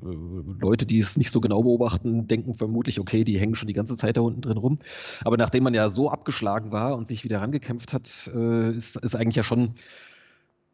Leute, 0.00 0.86
die 0.86 0.98
es 1.00 1.16
nicht 1.16 1.30
so 1.30 1.40
genau 1.40 1.62
beobachten, 1.62 2.28
denken 2.28 2.54
vermutlich, 2.54 3.00
okay, 3.00 3.24
die 3.24 3.38
hängen 3.38 3.54
schon 3.54 3.68
die 3.68 3.74
ganze 3.74 3.96
Zeit 3.96 4.16
da 4.16 4.20
unten 4.20 4.42
drin 4.42 4.58
rum. 4.58 4.78
Aber 5.24 5.36
nachdem 5.36 5.64
man 5.64 5.74
ja 5.74 5.88
so 5.88 6.10
abgeschlagen 6.10 6.70
war 6.70 6.96
und 6.96 7.06
sich 7.06 7.24
wieder 7.24 7.40
rangekämpft 7.40 7.92
hat, 7.92 8.30
äh, 8.34 8.70
ist, 8.70 8.96
ist 8.96 9.16
eigentlich 9.16 9.36
ja 9.36 9.42
schon, 9.42 9.74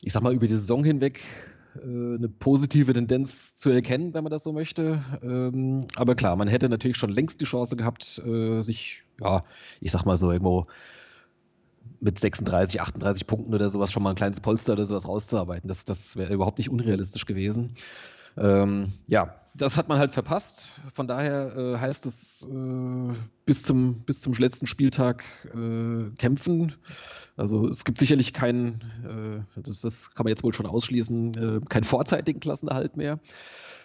ich 0.03 0.13
sag 0.13 0.23
mal, 0.23 0.35
über 0.35 0.47
die 0.47 0.53
Saison 0.53 0.85
hinweg 0.85 1.23
äh, 1.77 1.81
eine 1.81 2.29
positive 2.29 2.93
Tendenz 2.93 3.57
zu 3.57 3.71
erkennen, 3.71 4.15
wenn 4.15 4.25
man 4.25 4.31
das 4.31 4.43
so 4.43 4.53
möchte. 4.53 5.03
Ähm, 5.23 5.87
aber 5.97 6.15
klar, 6.15 6.37
man 6.37 6.49
hätte 6.49 6.69
natürlich 6.69 6.97
schon 6.97 7.11
längst 7.11 7.41
die 7.41 7.47
Chance 7.47 7.77
gehabt, 7.77 8.21
äh, 8.27 8.61
sich, 8.63 9.05
ja, 9.21 9.43
ich 9.81 9.91
sag 9.91 10.05
mal 10.05 10.17
so 10.17 10.31
irgendwo 10.31 10.67
mit 12.01 12.19
36, 12.19 12.81
38 12.81 13.27
Punkten 13.27 13.55
oder 13.55 13.71
sowas 13.71 13.91
schon 13.91 14.03
mal 14.03 14.11
ein 14.11 14.17
kleines 14.17 14.41
Polster 14.41 14.75
oder 14.75 14.87
sowas 14.87 15.09
rauszuarbeiten. 15.09 15.69
Das, 15.69 15.85
das 15.85 16.17
wäre 16.17 16.33
überhaupt 16.33 16.59
nicht 16.59 16.71
unrealistisch 16.71 17.27
gewesen. 17.27 17.75
Ähm, 18.37 18.93
ja, 19.07 19.35
das 19.55 19.77
hat 19.77 19.89
man 19.89 19.99
halt 19.99 20.13
verpasst. 20.13 20.73
Von 20.93 21.07
daher 21.07 21.57
äh, 21.57 21.79
heißt 21.79 22.07
es 22.07 22.47
äh, 22.51 23.15
bis, 23.47 23.63
zum, 23.63 24.01
bis 24.05 24.21
zum 24.21 24.35
letzten 24.35 24.67
Spieltag 24.67 25.25
äh, 25.55 26.11
kämpfen. 26.19 26.75
Also 27.37 27.69
es 27.69 27.85
gibt 27.85 27.99
sicherlich 27.99 28.33
keinen, 28.33 29.47
äh, 29.57 29.61
das, 29.61 29.81
das, 29.81 30.15
kann 30.15 30.25
man 30.25 30.31
jetzt 30.31 30.43
wohl 30.43 30.55
schon 30.55 30.67
ausschließen, 30.67 31.35
äh, 31.35 31.61
keinen 31.69 31.85
vorzeitigen 31.85 32.41
Klassenerhalt 32.41 32.97
mehr. 32.97 33.21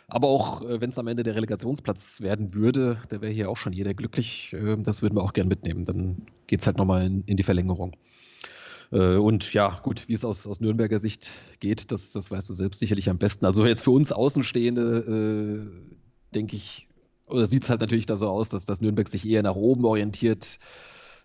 Aber 0.10 0.28
auch 0.28 0.62
äh, 0.62 0.82
wenn 0.82 0.90
es 0.90 1.00
am 1.00 1.08
Ende 1.08 1.24
der 1.24 1.36
Relegationsplatz 1.36 2.22
werden 2.22 2.54
würde, 2.54 3.02
da 3.10 3.22
wäre 3.22 3.32
hier 3.32 3.50
auch 3.50 3.58
schon 3.58 3.74
jeder 3.74 3.94
glücklich. 3.94 4.56
das 4.80 5.02
würden 5.02 5.16
wir 5.16 5.24
auch 5.24 5.34
gern 5.34 5.48
mitnehmen. 5.48 5.86
Dann 5.86 6.26
geht 6.48 6.62
es 6.62 6.68
halt 6.68 6.78
nochmal 6.78 7.06
in, 7.06 7.24
in 7.26 7.38
die 7.38 7.44
Verlängerung. 7.44 7.96
Äh, 8.92 9.16
und 9.16 9.54
ja, 9.54 9.80
gut, 9.84 10.08
wie 10.08 10.14
es 10.14 10.26
aus, 10.26 10.48
aus 10.48 10.62
Nürnberger 10.62 11.00
Sicht 11.00 11.32
geht, 11.60 11.92
das, 11.92 12.12
das 12.12 12.32
weißt 12.32 12.50
du 12.50 12.54
selbst 12.54 12.80
sicherlich 12.80 13.10
am 13.10 13.18
besten. 13.18 13.46
Also 13.46 13.66
jetzt 13.66 13.84
für 13.84 13.92
uns 13.92 14.12
Außenstehende, 14.12 15.70
äh, 15.70 16.36
denke 16.36 16.56
ich, 16.56 16.88
oder 17.28 17.46
sieht 17.46 17.64
es 17.64 17.70
halt 17.70 17.82
natürlich 17.82 18.08
da 18.08 18.16
so 18.16 18.28
aus, 18.28 18.50
dass 18.50 18.66
das 18.66 18.82
Nürnberg 18.82 19.08
sich 19.08 19.28
eher 19.28 19.44
nach 19.44 19.56
oben 19.56 19.86
orientiert. 19.86 20.58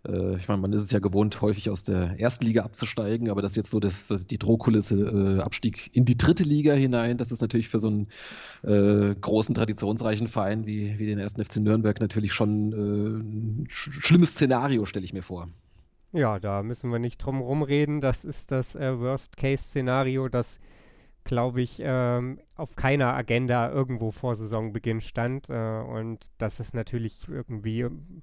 Äh, 0.07 0.37
ich 0.37 0.49
meine, 0.49 0.61
man 0.61 0.73
ist 0.73 0.83
es 0.83 0.91
ja 0.91 0.99
gewohnt, 0.99 1.41
häufig 1.41 1.71
aus 1.71 1.83
der 1.83 2.19
ersten 2.19 2.45
Liga 2.45 2.63
abzusteigen, 2.63 3.31
aber 3.31 3.43
das 3.43 3.57
jetzt 3.57 3.71
so 3.71 3.81
das, 3.81 4.09
das 4.09 4.27
die 4.27 4.39
Drohkulisse 4.39 5.39
äh, 5.39 5.43
Abstieg 5.43 5.91
in 5.95 6.05
die 6.05 6.17
dritte 6.17 6.43
Liga 6.43 6.75
hinein, 6.75 7.17
das 7.17 7.33
ist 7.33 7.43
natürlich 7.43 7.69
für 7.69 7.79
so 7.79 7.89
einen 7.89 8.09
äh, 8.63 9.15
großen, 9.15 9.55
traditionsreichen 9.55 10.29
Verein 10.29 10.67
wie, 10.67 10.99
wie 10.99 11.07
den 11.07 11.19
ersten 11.19 11.45
FC 11.45 11.57
Nürnberg 11.57 12.01
natürlich 12.01 12.33
schon 12.33 12.73
äh, 12.73 13.19
ein 13.19 13.67
sch 13.69 13.91
schlimmes 14.01 14.31
Szenario, 14.31 14.85
stelle 14.85 15.05
ich 15.05 15.13
mir 15.13 15.23
vor. 15.23 15.49
Ja, 16.15 16.39
da 16.39 16.63
müssen 16.63 16.93
wir 16.93 17.01
nicht 17.01 17.19
drum 17.19 17.41
rumreden. 17.41 18.01
Das 18.01 18.25
ist 18.25 18.53
das 18.53 18.77
äh, 18.77 19.01
Worst-Case-Szenario, 19.01 20.29
das, 20.29 20.61
glaube 21.25 21.61
ich, 21.61 21.83
ähm, 21.83 22.39
auf 22.55 22.77
keiner 22.77 23.15
Agenda 23.15 23.69
irgendwo 23.73 24.13
vor 24.13 24.37
Saisonbeginn 24.37 25.01
stand. 25.01 25.51
Äh, 25.51 25.81
und 25.81 26.31
dass 26.39 26.61
es 26.61 26.73
natürlich 26.73 27.27
irgendwie 27.29 27.81
ähm, 27.81 28.23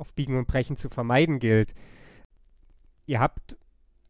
auf 0.00 0.14
Biegen 0.14 0.36
und 0.36 0.46
Brechen 0.46 0.76
zu 0.76 0.88
vermeiden 0.88 1.38
gilt. 1.38 1.74
Ihr 3.06 3.20
habt, 3.20 3.56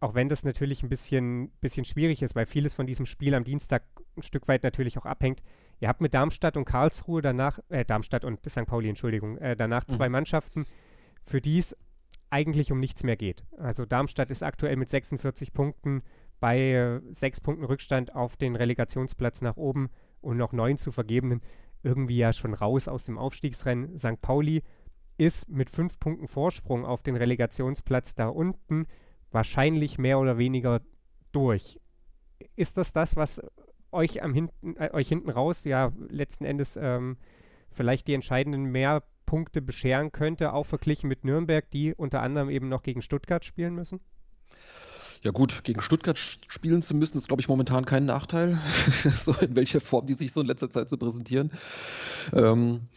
auch 0.01 0.15
wenn 0.15 0.29
das 0.29 0.45
natürlich 0.45 0.83
ein 0.83 0.89
bisschen, 0.89 1.51
bisschen 1.61 1.85
schwierig 1.85 2.23
ist, 2.23 2.35
weil 2.35 2.47
vieles 2.47 2.73
von 2.73 2.87
diesem 2.87 3.07
Spiel 3.07 3.35
am 3.35 3.45
Dienstag 3.45 3.83
ein 4.17 4.23
Stück 4.23 4.49
weit 4.49 4.63
natürlich 4.63 4.99
auch 4.99 5.07
abhängt, 5.07 5.43
ihr 5.81 5.89
habt 5.89 6.01
mit 6.01 6.15
Darmstadt 6.15 6.57
und 6.57 6.65
Karlsruhe 6.65 7.23
danach, 7.23 7.59
äh, 7.69 7.85
Darmstadt 7.85 8.25
und 8.25 8.41
St. 8.49 8.67
Pauli, 8.67 8.89
Entschuldigung, 8.89 9.39
äh, 9.39 9.57
danach 9.57 9.87
mhm. 9.87 9.93
zwei 9.93 10.09
Mannschaften, 10.09 10.67
für 11.25 11.41
die 11.41 11.59
es 11.59 11.77
eigentlich 12.31 12.71
um 12.73 12.79
nichts 12.79 13.03
mehr 13.03 13.17
geht. 13.17 13.45
Also 13.57 13.85
Darmstadt 13.85 14.31
ist 14.31 14.43
aktuell 14.43 14.77
mit 14.77 14.89
46 14.89 15.53
Punkten 15.53 16.03
bei 16.39 16.59
äh, 16.59 17.01
sechs 17.13 17.41
Punkten 17.41 17.65
Rückstand 17.65 18.15
auf 18.15 18.37
den 18.37 18.57
Relegationsplatz 18.57 19.43
nach 19.43 19.57
oben 19.57 19.91
und 20.21 20.37
noch 20.37 20.53
neun 20.53 20.79
zu 20.79 20.93
vergebenen 20.93 21.43
irgendwie 21.83 22.19
ja 22.19 22.33
schon 22.33 22.55
raus 22.55 22.89
aus 22.89 23.05
dem 23.05 23.19
Aufstiegsrennen. 23.19 23.99
St. 23.99 24.21
Pauli 24.21 24.63
ist 25.21 25.51
mit 25.51 25.69
fünf 25.69 26.01
Punkten 26.01 26.29
Vorsprung 26.29 26.87
auf 26.87 27.03
den 27.03 27.15
Relegationsplatz 27.15 28.15
da 28.15 28.29
unten 28.29 28.87
wahrscheinlich 29.31 29.99
mehr 29.99 30.19
oder 30.19 30.39
weniger 30.39 30.81
durch. 31.31 31.79
Ist 32.57 32.79
das 32.79 32.95
das, 32.95 33.17
was 33.17 33.43
euch 33.93 34.23
am 34.23 34.33
hinten, 34.33 34.77
äh, 34.77 34.91
euch 34.93 35.09
hinten 35.09 35.29
raus 35.29 35.65
ja 35.65 35.93
letzten 36.09 36.47
Endes 36.47 36.79
ähm, 36.81 37.19
vielleicht 37.71 38.09
die 38.09 38.15
entscheidenden 38.15 38.65
mehr 38.65 39.03
Punkte 39.27 39.61
bescheren 39.61 40.11
könnte, 40.11 40.55
auch 40.55 40.65
verglichen 40.65 41.09
mit 41.09 41.23
Nürnberg, 41.23 41.69
die 41.71 41.95
unter 41.95 42.23
anderem 42.23 42.49
eben 42.49 42.71
noch 42.71 42.83
gegen 42.83 43.03
Stuttgart 43.03 43.45
spielen 43.45 43.75
müssen? 43.75 44.01
Ja 45.23 45.33
gut, 45.33 45.65
gegen 45.65 45.83
Stuttgart 45.83 46.17
spielen 46.17 46.81
zu 46.81 46.95
müssen, 46.95 47.19
ist, 47.19 47.29
glaube 47.29 47.43
ich, 47.43 47.49
momentan 47.49 47.85
kein 47.85 48.07
Nachteil, 48.07 48.59
so 49.15 49.35
in 49.35 49.55
welcher 49.55 49.83
Form 49.83 50.07
die 50.07 50.15
sich 50.15 50.33
so 50.33 50.41
in 50.41 50.47
letzter 50.47 50.71
Zeit 50.71 50.89
so 50.89 50.97
präsentieren. 50.97 51.53
Ähm, 52.33 52.89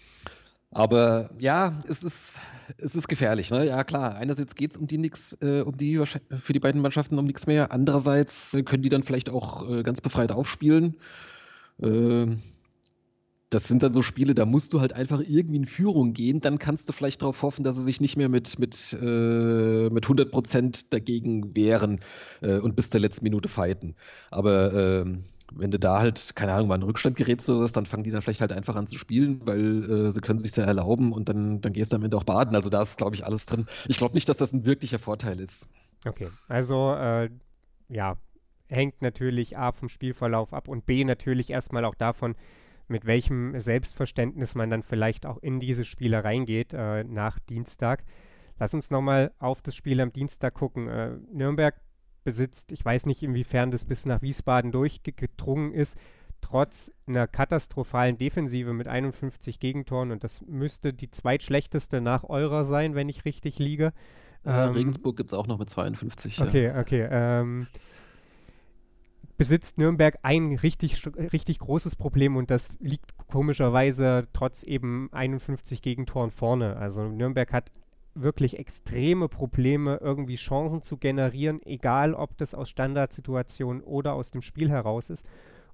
aber 0.73 1.29
ja, 1.39 1.79
es 1.87 2.03
ist, 2.03 2.39
es 2.77 2.95
ist 2.95 3.07
gefährlich. 3.07 3.51
Ne? 3.51 3.65
Ja 3.65 3.83
klar, 3.83 4.15
einerseits 4.15 4.55
geht 4.55 4.71
es 4.71 4.77
um 4.77 4.87
die 4.87 4.97
nix, 4.97 5.37
äh, 5.41 5.61
um 5.61 5.77
die 5.77 6.03
für 6.05 6.53
die 6.53 6.59
beiden 6.59 6.81
Mannschaften 6.81 7.19
um 7.19 7.25
nichts 7.25 7.47
mehr. 7.47 7.71
Andererseits 7.71 8.57
können 8.65 8.83
die 8.83 8.89
dann 8.89 9.03
vielleicht 9.03 9.29
auch 9.29 9.69
äh, 9.69 9.83
ganz 9.83 10.01
befreit 10.01 10.31
aufspielen. 10.31 10.97
Äh, 11.81 12.27
das 13.53 13.67
sind 13.67 13.83
dann 13.83 13.93
so 13.93 14.01
Spiele, 14.01 14.33
da 14.33 14.45
musst 14.45 14.73
du 14.73 14.81
halt 14.81 14.93
einfach 14.93 15.21
irgendwie 15.21 15.57
in 15.57 15.65
Führung 15.67 16.13
gehen. 16.13 16.41
Dann 16.41 16.57
kannst 16.57 16.89
du 16.89 16.93
vielleicht 16.93 17.21
darauf 17.21 17.43
hoffen, 17.43 17.63
dass 17.63 17.75
sie 17.75 17.83
sich 17.83 18.01
nicht 18.01 18.17
mehr 18.17 18.29
mit, 18.29 18.57
mit, 18.57 18.97
äh, 18.99 19.89
mit 19.89 20.05
100 20.05 20.31
Prozent 20.31 20.93
dagegen 20.93 21.55
wehren 21.55 21.99
äh, 22.41 22.57
und 22.57 22.75
bis 22.75 22.89
zur 22.89 22.99
letzten 22.99 23.23
Minute 23.23 23.49
fighten. 23.49 23.95
Aber 24.31 24.73
äh, 24.73 25.05
wenn 25.55 25.71
du 25.71 25.79
da 25.79 25.99
halt, 25.99 26.35
keine 26.35 26.53
Ahnung, 26.53 26.67
mal 26.67 26.75
in 26.75 26.83
Rückstand 26.83 27.15
gerätst 27.15 27.49
oder 27.49 27.61
was, 27.61 27.71
dann 27.71 27.85
fangen 27.85 28.03
die 28.03 28.11
dann 28.11 28.21
vielleicht 28.21 28.41
halt 28.41 28.51
einfach 28.51 28.75
an 28.75 28.87
zu 28.87 28.97
spielen, 28.97 29.41
weil 29.45 29.89
äh, 30.07 30.11
sie 30.11 30.21
können 30.21 30.39
sich 30.39 30.55
ja 30.55 30.63
erlauben 30.63 31.11
und 31.11 31.29
dann, 31.29 31.61
dann 31.61 31.73
gehst 31.73 31.91
du 31.91 31.97
am 31.97 32.03
Ende 32.03 32.17
auch 32.17 32.23
baden. 32.23 32.55
Also 32.55 32.69
da 32.69 32.81
ist, 32.81 32.97
glaube 32.97 33.15
ich, 33.15 33.25
alles 33.25 33.45
drin. 33.45 33.65
Ich 33.87 33.97
glaube 33.97 34.13
nicht, 34.13 34.27
dass 34.29 34.37
das 34.37 34.53
ein 34.53 34.65
wirklicher 34.65 34.99
Vorteil 34.99 35.39
ist. 35.39 35.67
Okay, 36.05 36.29
also 36.47 36.93
äh, 36.93 37.29
ja, 37.89 38.17
hängt 38.67 39.01
natürlich 39.01 39.57
A 39.57 39.71
vom 39.71 39.89
Spielverlauf 39.89 40.53
ab 40.53 40.67
und 40.67 40.85
B 40.85 41.03
natürlich 41.03 41.49
erstmal 41.49 41.85
auch 41.85 41.95
davon, 41.95 42.35
mit 42.87 43.05
welchem 43.05 43.57
Selbstverständnis 43.59 44.55
man 44.55 44.69
dann 44.69 44.83
vielleicht 44.83 45.25
auch 45.25 45.37
in 45.37 45.59
diese 45.59 45.85
Spiele 45.85 46.23
reingeht 46.23 46.73
äh, 46.73 47.03
nach 47.03 47.39
Dienstag. 47.39 48.03
Lass 48.59 48.73
uns 48.73 48.91
nochmal 48.91 49.31
auf 49.39 49.61
das 49.61 49.75
Spiel 49.75 50.01
am 50.01 50.11
Dienstag 50.11 50.53
gucken. 50.53 50.87
Äh, 50.87 51.11
Nürnberg 51.31 51.75
besitzt, 52.23 52.71
ich 52.71 52.83
weiß 52.83 53.05
nicht, 53.05 53.23
inwiefern 53.23 53.71
das 53.71 53.85
bis 53.85 54.05
nach 54.05 54.21
Wiesbaden 54.21 54.71
durchgedrungen 54.71 55.73
ist, 55.73 55.97
trotz 56.41 56.91
einer 57.07 57.27
katastrophalen 57.27 58.17
Defensive 58.17 58.73
mit 58.73 58.87
51 58.87 59.59
Gegentoren 59.59 60.11
und 60.11 60.23
das 60.23 60.41
müsste 60.41 60.93
die 60.93 61.09
zweitschlechteste 61.09 62.01
nach 62.01 62.23
eurer 62.23 62.65
sein, 62.65 62.95
wenn 62.95 63.09
ich 63.09 63.25
richtig 63.25 63.59
liege. 63.59 63.93
Äh, 64.45 64.67
ähm, 64.67 64.73
Regensburg 64.73 65.17
gibt 65.17 65.31
es 65.31 65.33
auch 65.33 65.47
noch 65.47 65.57
mit 65.57 65.69
52. 65.69 66.41
Okay, 66.41 66.65
ja. 66.65 66.79
okay. 66.79 67.07
Ähm, 67.09 67.67
besitzt 69.37 69.77
Nürnberg 69.77 70.19
ein 70.21 70.55
richtig, 70.55 71.05
richtig 71.17 71.59
großes 71.59 71.95
Problem 71.95 72.35
und 72.35 72.51
das 72.51 72.75
liegt 72.79 73.17
komischerweise 73.27 74.27
trotz 74.33 74.63
eben 74.63 75.09
51 75.11 75.81
Gegentoren 75.81 76.31
vorne. 76.31 76.75
Also 76.75 77.07
Nürnberg 77.07 77.51
hat 77.51 77.71
wirklich 78.15 78.59
extreme 78.59 79.27
Probleme, 79.27 79.97
irgendwie 80.01 80.35
Chancen 80.35 80.81
zu 80.81 80.97
generieren, 80.97 81.61
egal 81.65 82.13
ob 82.13 82.37
das 82.37 82.53
aus 82.53 82.69
Standardsituationen 82.69 83.81
oder 83.81 84.13
aus 84.13 84.31
dem 84.31 84.41
Spiel 84.41 84.69
heraus 84.69 85.09
ist. 85.09 85.25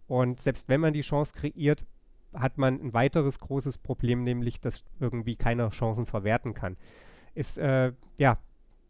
Und 0.07 0.39
selbst 0.39 0.69
wenn 0.69 0.81
man 0.81 0.93
die 0.93 1.01
Chance 1.01 1.33
kreiert, 1.33 1.85
hat 2.33 2.57
man 2.57 2.79
ein 2.81 2.93
weiteres 2.93 3.39
großes 3.39 3.77
Problem, 3.77 4.23
nämlich 4.23 4.59
dass 4.59 4.83
irgendwie 4.99 5.35
keiner 5.35 5.69
Chancen 5.69 6.05
verwerten 6.05 6.53
kann. 6.53 6.77
Ist 7.33 7.57
äh, 7.57 7.93
ja 8.17 8.37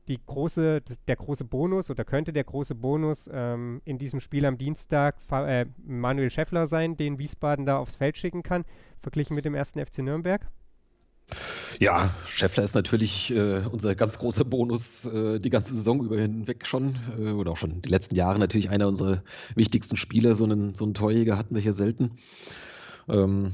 die 0.08 0.20
große, 0.26 0.82
der 1.08 1.16
große 1.16 1.46
Bonus 1.46 1.90
oder 1.90 2.04
könnte 2.04 2.34
der 2.34 2.44
große 2.44 2.74
Bonus 2.74 3.30
ähm, 3.32 3.82
in 3.86 3.98
diesem 3.98 4.20
Spiel 4.20 4.46
am 4.46 4.58
Dienstag 4.58 5.16
äh, 5.32 5.68
Manuel 5.86 6.32
Scheffler 6.32 6.68
sein, 6.68 6.98
den 6.98 7.20
Wiesbaden 7.20 7.66
da 7.66 7.78
aufs 7.78 7.96
Feld 7.96 8.18
schicken 8.18 8.42
kann, 8.42 8.66
verglichen 8.98 9.36
mit 9.36 9.46
dem 9.46 9.54
ersten 9.54 9.84
FC 9.86 10.00
Nürnberg? 10.00 10.50
Ja, 11.80 12.14
Scheffler 12.26 12.64
ist 12.64 12.76
natürlich 12.76 13.32
äh, 13.34 13.62
unser 13.72 13.96
ganz 13.96 14.20
großer 14.20 14.44
Bonus 14.44 15.06
äh, 15.06 15.40
die 15.40 15.50
ganze 15.50 15.74
Saison 15.74 16.04
über 16.04 16.18
hinweg 16.20 16.68
schon 16.68 16.98
äh, 17.18 17.32
oder 17.32 17.52
auch 17.52 17.58
schon 17.58 17.82
die 17.82 17.90
letzten 17.90 18.16
Jahre 18.16 18.38
natürlich 18.38 18.70
einer 18.70 18.88
unserer 18.88 19.24
wichtigsten 19.56 19.96
Spieler. 19.96 20.36
So 20.36 20.44
einen, 20.44 20.76
so 20.76 20.84
einen 20.84 20.94
Torjäger 20.94 21.38
hatten 21.38 21.56
wir 21.56 21.62
hier 21.62 21.74
selten. 21.74 22.12
Ähm, 23.08 23.54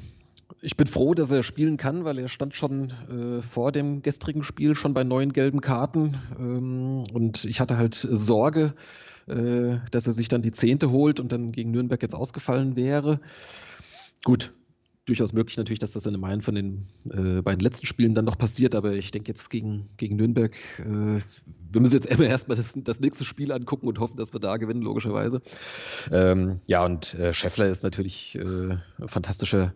ich 0.62 0.78
bin 0.78 0.88
froh, 0.88 1.14
dass 1.14 1.30
er 1.30 1.44
spielen 1.44 1.78
kann, 1.78 2.06
weil 2.06 2.18
er 2.18 2.28
stand 2.28 2.56
schon 2.56 2.92
äh, 3.10 3.42
vor 3.44 3.72
dem 3.72 4.02
gestrigen 4.02 4.44
Spiel 4.44 4.76
schon 4.76 4.94
bei 4.94 5.04
neun 5.04 5.34
gelben 5.34 5.62
Karten. 5.62 6.18
Ähm, 6.40 7.04
und 7.14 7.46
ich 7.46 7.60
hatte 7.60 7.78
halt 7.78 7.96
Sorge, 7.96 8.74
äh, 9.28 9.78
dass 9.92 10.08
er 10.08 10.14
sich 10.14 10.28
dann 10.28 10.42
die 10.42 10.52
zehnte 10.52 10.90
holt 10.90 11.20
und 11.20 11.32
dann 11.32 11.52
gegen 11.52 11.72
Nürnberg 11.72 12.02
jetzt 12.02 12.16
ausgefallen 12.16 12.76
wäre. 12.76 13.20
Gut, 14.24 14.54
durchaus 15.06 15.34
möglich 15.34 15.58
natürlich, 15.58 15.80
dass 15.80 15.94
das 15.94 16.06
in 16.06 16.24
einem 16.24 16.42
von 16.42 16.56
den 16.56 16.88
äh, 17.10 17.42
beiden 17.42 17.60
letzten 17.60 17.86
Spielen 17.86 18.16
dann 18.16 18.26
noch 18.26 18.38
passiert, 18.38 18.74
aber 18.76 18.94
ich 18.94 19.12
denke 19.12 19.32
jetzt 19.32 19.50
gegen, 19.50 19.90
gegen 19.98 20.16
Nürnberg, 20.16 20.56
äh, 20.80 21.22
wir 21.72 21.82
müssen 21.82 21.94
jetzt 21.94 22.08
immer 22.08 22.26
erstmal 22.26 22.58
das, 22.58 22.74
das 22.76 23.00
nächste 23.00 23.26
Spiel 23.26 23.52
angucken 23.52 23.88
und 23.88 24.00
hoffen, 24.00 24.18
dass 24.18 24.34
wir 24.34 24.40
da 24.40 24.58
gewinnen, 24.58 24.82
logischerweise. 24.82 25.42
Ähm, 26.12 26.60
ja, 26.68 26.84
und 26.84 27.14
äh, 27.16 27.34
Scheffler 27.34 27.68
ist 27.68 27.84
natürlich 27.84 28.36
äh, 28.36 28.78
fantastischer 29.06 29.74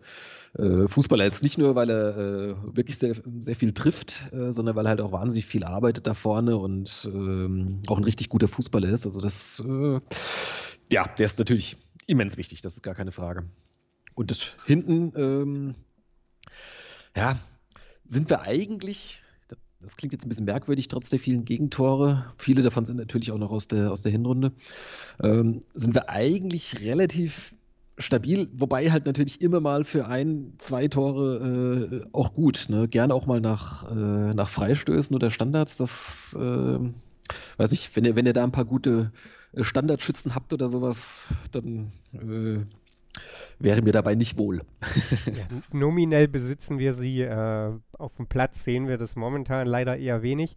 äh, 0.58 0.88
Fußballer 0.88 1.24
jetzt 1.24 1.42
nicht 1.44 1.58
nur, 1.58 1.76
weil 1.76 1.90
er 1.90 2.16
äh, 2.16 2.76
wirklich 2.76 2.98
sehr, 2.98 3.14
sehr 3.40 3.54
viel 3.54 3.72
trifft, 3.72 4.32
äh, 4.32 4.52
sondern 4.52 4.74
weil 4.74 4.86
er 4.86 4.90
halt 4.90 5.00
auch 5.00 5.12
wahnsinnig 5.12 5.46
viel 5.46 5.62
arbeitet 5.62 6.06
da 6.08 6.14
vorne 6.14 6.56
und 6.56 7.08
ähm, 7.12 7.80
auch 7.86 7.98
ein 7.98 8.04
richtig 8.04 8.28
guter 8.28 8.48
Fußballer 8.48 8.88
ist. 8.88 9.06
Also 9.06 9.20
das, 9.20 9.62
äh, 9.64 10.00
ja, 10.92 11.06
der 11.06 11.26
ist 11.26 11.38
natürlich 11.38 11.76
immens 12.06 12.36
wichtig, 12.36 12.62
das 12.62 12.74
ist 12.74 12.82
gar 12.82 12.96
keine 12.96 13.12
Frage. 13.12 13.44
Und 14.14 14.30
das 14.30 14.52
hinten, 14.66 15.12
ähm, 15.16 15.74
ja, 17.16 17.38
sind 18.06 18.28
wir 18.28 18.42
eigentlich, 18.42 19.22
das 19.80 19.96
klingt 19.96 20.12
jetzt 20.12 20.26
ein 20.26 20.28
bisschen 20.28 20.44
merkwürdig, 20.44 20.88
trotz 20.88 21.08
der 21.10 21.18
vielen 21.18 21.44
Gegentore, 21.44 22.32
viele 22.36 22.62
davon 22.62 22.84
sind 22.84 22.96
natürlich 22.96 23.32
auch 23.32 23.38
noch 23.38 23.50
aus 23.50 23.68
der, 23.68 23.90
aus 23.90 24.02
der 24.02 24.12
Hinrunde, 24.12 24.52
ähm, 25.22 25.60
sind 25.74 25.94
wir 25.94 26.10
eigentlich 26.10 26.84
relativ 26.84 27.54
stabil, 28.00 28.48
wobei 28.52 28.90
halt 28.90 29.06
natürlich 29.06 29.40
immer 29.40 29.60
mal 29.60 29.84
für 29.84 30.06
ein, 30.06 30.54
zwei 30.58 30.88
Tore 30.88 32.02
äh, 32.04 32.08
auch 32.12 32.34
gut. 32.34 32.66
Ne? 32.68 32.88
Gerne 32.88 33.14
auch 33.14 33.26
mal 33.26 33.40
nach, 33.40 33.90
äh, 33.90 34.34
nach 34.34 34.48
Freistößen 34.48 35.14
oder 35.14 35.30
Standards. 35.30 35.76
Das 35.76 36.36
äh, 36.38 36.78
weiß 37.58 37.72
ich, 37.72 37.94
wenn 37.94 38.04
ihr, 38.04 38.16
wenn 38.16 38.26
ihr 38.26 38.32
da 38.32 38.44
ein 38.44 38.52
paar 38.52 38.64
gute 38.64 39.12
äh, 39.52 39.62
Standardschützen 39.62 40.34
habt 40.34 40.52
oder 40.52 40.68
sowas, 40.68 41.28
dann 41.52 41.92
äh, 42.12 42.64
wäre 43.60 43.82
mir 43.82 43.92
dabei 43.92 44.14
nicht 44.16 44.38
wohl. 44.38 44.62
ja, 45.26 45.46
nominell 45.72 46.26
besitzen 46.26 46.78
wir 46.78 46.94
sie. 46.94 47.20
Äh, 47.20 47.72
auf 47.92 48.16
dem 48.16 48.26
Platz 48.26 48.64
sehen 48.64 48.88
wir 48.88 48.98
das 48.98 49.14
momentan 49.14 49.66
leider 49.66 49.96
eher 49.96 50.22
wenig. 50.22 50.56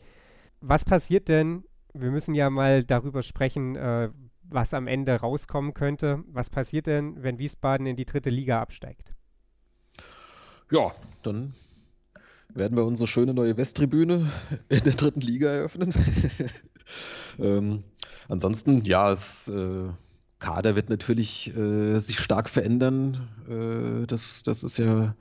Was 0.61 0.85
passiert 0.85 1.27
denn? 1.27 1.65
Wir 1.93 2.09
müssen 2.09 2.33
ja 2.33 2.49
mal 2.49 2.83
darüber 2.83 3.21
sprechen, 3.21 3.75
äh, 3.75 4.09
was 4.43 4.73
am 4.73 4.87
Ende 4.87 5.13
rauskommen 5.15 5.73
könnte. 5.73 6.23
Was 6.27 6.49
passiert 6.49 6.87
denn, 6.87 7.21
wenn 7.21 7.37
Wiesbaden 7.37 7.85
in 7.85 7.95
die 7.95 8.05
dritte 8.05 8.29
Liga 8.29 8.61
absteigt? 8.61 9.13
Ja, 10.71 10.91
dann 11.21 11.53
werden 12.55 12.77
wir 12.77 12.85
unsere 12.85 13.07
schöne 13.07 13.33
neue 13.33 13.57
Westtribüne 13.57 14.31
in 14.69 14.83
der 14.83 14.93
dritten 14.93 15.21
Liga 15.21 15.49
eröffnen. 15.49 15.93
ähm, 17.39 17.83
ansonsten, 18.29 18.85
ja, 18.85 19.11
es 19.11 19.47
äh, 19.49 19.89
Kader 20.43 20.75
wird 20.75 20.89
natürlich 20.89 21.55
äh, 21.55 21.99
sich 21.99 22.19
stark 22.19 22.49
verändern. 22.49 23.29
Äh, 23.49 24.05
das, 24.07 24.43
das 24.43 24.61
ist 24.63 24.77
ja 24.77 25.15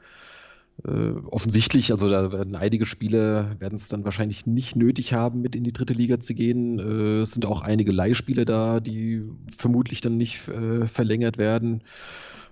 äh, 0.85 1.13
offensichtlich. 1.31 1.93
Also 1.93 2.09
da 2.09 2.33
werden 2.33 2.57
einige 2.57 2.87
Spieler 2.87 3.55
werden 3.61 3.77
es 3.77 3.87
dann 3.87 4.05
wahrscheinlich 4.05 4.47
nicht 4.47 4.75
nötig 4.75 5.13
haben, 5.13 5.41
mit 5.41 5.55
in 5.55 5.63
die 5.63 5.73
dritte 5.73 5.95
Liga 5.95 6.19
zu 6.19 6.35
gehen. 6.35 6.81
Äh, 6.81 7.21
es 7.21 7.31
sind 7.31 7.47
auch 7.47 7.61
einige 7.61 7.93
Leihspieler 7.93 8.45
da, 8.45 8.81
die 8.81 9.23
vermutlich 9.57 10.01
dann 10.01 10.17
nicht 10.17 10.49
äh, 10.49 10.89
verlängert 10.89 11.39
werden. 11.39 11.85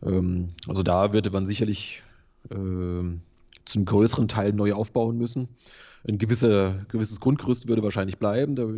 Ähm, 0.04 0.50
also 0.68 0.84
da 0.84 1.12
würde 1.12 1.32
man 1.32 1.48
sicherlich 1.48 2.04
ähm, 2.52 3.22
zum 3.64 3.84
größeren 3.84 4.28
Teil 4.28 4.52
neu 4.52 4.74
aufbauen 4.74 5.18
müssen. 5.18 5.48
Ein 6.06 6.18
gewisser, 6.18 6.86
gewisses 6.88 7.18
Grundgerüst 7.18 7.66
würde 7.66 7.82
wahrscheinlich 7.82 8.18
bleiben. 8.18 8.54
Da 8.54 8.68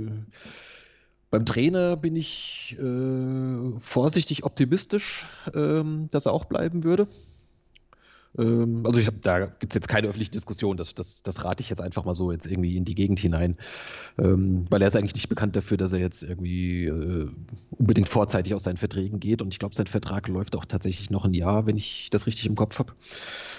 beim 1.33 1.47
Trainer 1.47 1.97
bin 1.97 2.15
ich 2.15 2.77
äh, 2.79 3.79
vorsichtig 3.79 4.45
optimistisch, 4.45 5.27
ähm, 5.55 6.09
dass 6.11 6.27
er 6.27 6.33
auch 6.33 6.45
bleiben 6.45 6.85
würde. 6.85 7.09
Ähm, 8.39 8.83
also 8.87 8.99
ich 8.99 9.07
hab, 9.07 9.21
da 9.23 9.47
gibt 9.47 9.73
es 9.73 9.75
jetzt 9.75 9.89
keine 9.89 10.09
öffentliche 10.09 10.31
Diskussion, 10.31 10.77
das, 10.77 10.95
das, 10.95 11.23
das 11.23 11.45
rate 11.45 11.63
ich 11.63 11.71
jetzt 11.71 11.81
einfach 11.81 12.05
mal 12.05 12.15
so 12.15 12.33
jetzt 12.33 12.47
irgendwie 12.47 12.77
in 12.77 12.85
die 12.85 12.95
Gegend 12.95 13.21
hinein. 13.21 13.57
Ähm, 14.19 14.65
weil 14.71 14.83
er 14.83 14.89
ist 14.89 14.97
eigentlich 14.97 15.15
nicht 15.15 15.29
bekannt 15.29 15.57
dafür, 15.57 15.77
dass 15.77 15.93
er 15.93 15.99
jetzt 15.99 16.23
irgendwie 16.23 16.87
äh, 16.87 17.29
unbedingt 17.71 18.09
vorzeitig 18.09 18.55
aus 18.55 18.65
seinen 18.65 18.77
Verträgen 18.77 19.21
geht. 19.21 19.43
Und 19.43 19.53
ich 19.53 19.59
glaube, 19.59 19.75
sein 19.75 19.87
Vertrag 19.87 20.29
läuft 20.29 20.57
auch 20.57 20.65
tatsächlich 20.65 21.11
noch 21.11 21.25
ein 21.25 21.35
Jahr, 21.35 21.67
wenn 21.67 21.77
ich 21.77 22.09
das 22.11 22.27
richtig 22.27 22.47
im 22.47 22.55
Kopf 22.55 22.79
habe, 22.79 22.93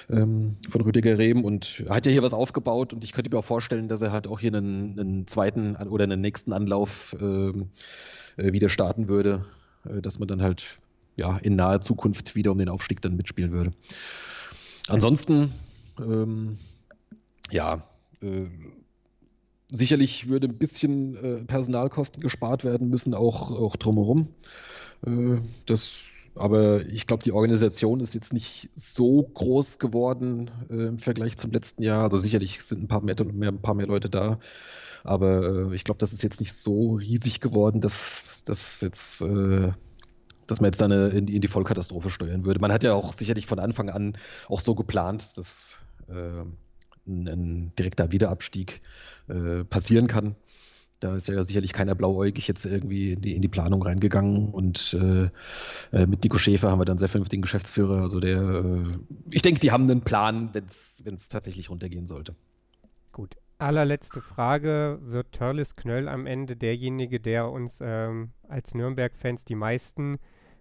ähm, 0.10 0.58
von 0.70 0.82
Rüdiger 0.82 1.18
Rehm. 1.18 1.44
Und 1.44 1.84
er 1.88 1.96
hat 1.96 2.06
ja 2.06 2.12
hier 2.12 2.24
was 2.24 2.34
aufgebaut 2.34 2.94
und 2.94 3.04
ich 3.04 3.14
könnte 3.14 3.30
mir 3.30 3.40
auch 3.40 3.46
vorstellen, 3.46 3.88
dass 3.88 4.02
er 4.02 4.12
halt 4.12 4.28
auch 4.28 4.40
hier 4.40 4.54
einen, 4.54 5.00
einen 5.00 5.28
zweiten 5.28 5.76
oder 5.76 6.04
einen 6.04 6.22
nächsten 6.22 6.54
Anlauf 6.54 7.16
ähm, 7.20 7.70
äh, 8.38 8.54
wieder 8.54 8.70
starten 8.70 9.08
würde, 9.08 9.46
äh, 9.86 10.02
dass 10.02 10.20
man 10.20 10.28
dann 10.28 10.42
halt 10.42 10.80
ja 11.16 11.38
in 11.38 11.56
naher 11.56 11.82
Zukunft 11.82 12.36
wieder 12.36 12.52
um 12.52 12.58
den 12.58 12.70
Aufstieg 12.70 13.02
dann 13.02 13.16
mitspielen 13.16 13.52
würde. 13.52 13.72
Ansonsten, 14.88 15.52
ähm, 16.00 16.58
ja, 17.52 17.88
äh, 18.22 18.48
sicherlich 19.70 20.28
würde 20.28 20.48
ein 20.48 20.58
bisschen 20.58 21.16
äh, 21.16 21.44
Personalkosten 21.46 22.22
gespart 22.22 22.64
werden 22.64 22.90
müssen, 22.90 23.14
auch, 23.14 23.52
auch 23.52 23.76
drumherum. 23.76 24.30
Äh, 25.06 25.38
das, 25.66 26.04
aber 26.36 26.86
ich 26.86 27.08
glaube, 27.08 27.24
die 27.24 27.32
Organisation 27.32 28.00
ist 28.00 28.14
jetzt 28.14 28.34
nicht 28.34 28.70
so 28.76 29.24
groß 29.24 29.80
geworden 29.80 30.52
äh, 30.70 30.88
im 30.88 30.98
Vergleich 30.98 31.38
zum 31.38 31.52
letzten 31.52 31.84
Jahr. 31.84 32.04
Also 32.04 32.18
sicherlich 32.18 32.62
sind 32.62 32.84
ein 32.84 32.88
paar 32.88 33.02
mehr, 33.02 33.16
mehr 33.24 33.50
ein 33.50 33.62
paar 33.62 33.76
mehr 33.76 33.88
Leute 33.88 34.10
da. 34.10 34.40
Aber 35.04 35.70
äh, 35.72 35.76
ich 35.76 35.84
glaube, 35.84 35.98
das 35.98 36.14
ist 36.14 36.24
jetzt 36.24 36.40
nicht 36.40 36.54
so 36.54 36.96
riesig 36.96 37.42
geworden, 37.42 37.82
dass 37.82 38.44
das 38.46 38.82
jetzt 38.82 39.22
äh, 39.22 39.72
dass 40.48 40.62
man 40.62 40.70
jetzt 40.70 40.82
dann 40.82 40.92
in 40.92 41.26
die, 41.26 41.36
in 41.36 41.42
die 41.42 41.48
Vollkatastrophe 41.48 42.10
steuern 42.10 42.46
würde. 42.46 42.60
Man 42.60 42.72
hat 42.72 42.84
ja 42.84 42.94
auch 42.94 43.14
sicherlich 43.14 43.46
von 43.46 43.60
Anfang 43.60 43.90
an 43.90 44.14
auch 44.48 44.62
so 44.62 44.76
geplant, 44.76 45.38
dass 45.38 45.80
äh, 46.08 46.44
ein, 47.06 47.28
ein, 47.28 47.72
direkter 47.78 48.12
Wiederabstieg 48.12 48.82
äh, 49.28 49.64
passieren 49.64 50.08
kann. 50.08 50.36
Da 51.00 51.16
ist 51.16 51.28
ja 51.28 51.44
sicherlich 51.44 51.74
keiner 51.74 51.96
blauäugig 51.96 52.48
jetzt 52.48 52.66
irgendwie 52.66 53.12
in 53.12 53.22
die, 53.22 53.36
in 53.36 53.42
die 53.42 53.50
Planung 53.50 53.82
reingegangen. 53.84 54.50
Und 54.50 54.94
äh, 54.94 55.30
äh 55.92 56.06
mit 56.08 56.24
Nico 56.24 56.38
Schäfer 56.38 56.72
haben 56.72 56.80
wir 56.80 56.86
dann 56.86 56.98
sehr 56.98 57.10
vernünftigen 57.10 57.42
Geschäftsführer. 57.42 58.02
Also 58.04 58.22
der, 58.22 58.40
äh, 58.42 58.92
ich 59.30 59.42
denke, 59.42 59.60
die 59.60 59.72
haben 59.72 59.84
einen 59.84 60.02
Plan, 60.02 60.52
wenn 60.54 60.66
es 60.66 61.28
tatsächlich 61.28 61.70
runtergehen 61.70 62.08
sollte. 62.08 62.36
Gut. 63.12 63.36
Allerletzte 63.58 64.22
Frage. 64.22 65.00
Wird 65.02 65.32
Törlis 65.32 65.76
Knöll 65.76 66.08
am 66.08 66.26
Ende 66.26 66.56
derjenige, 66.56 67.20
der 67.20 67.50
uns 67.50 67.80
ähm, 67.82 68.32
als 68.48 68.76
Nürnberg-Fans 68.76 69.46
die 69.46 69.56
meisten 69.56 70.18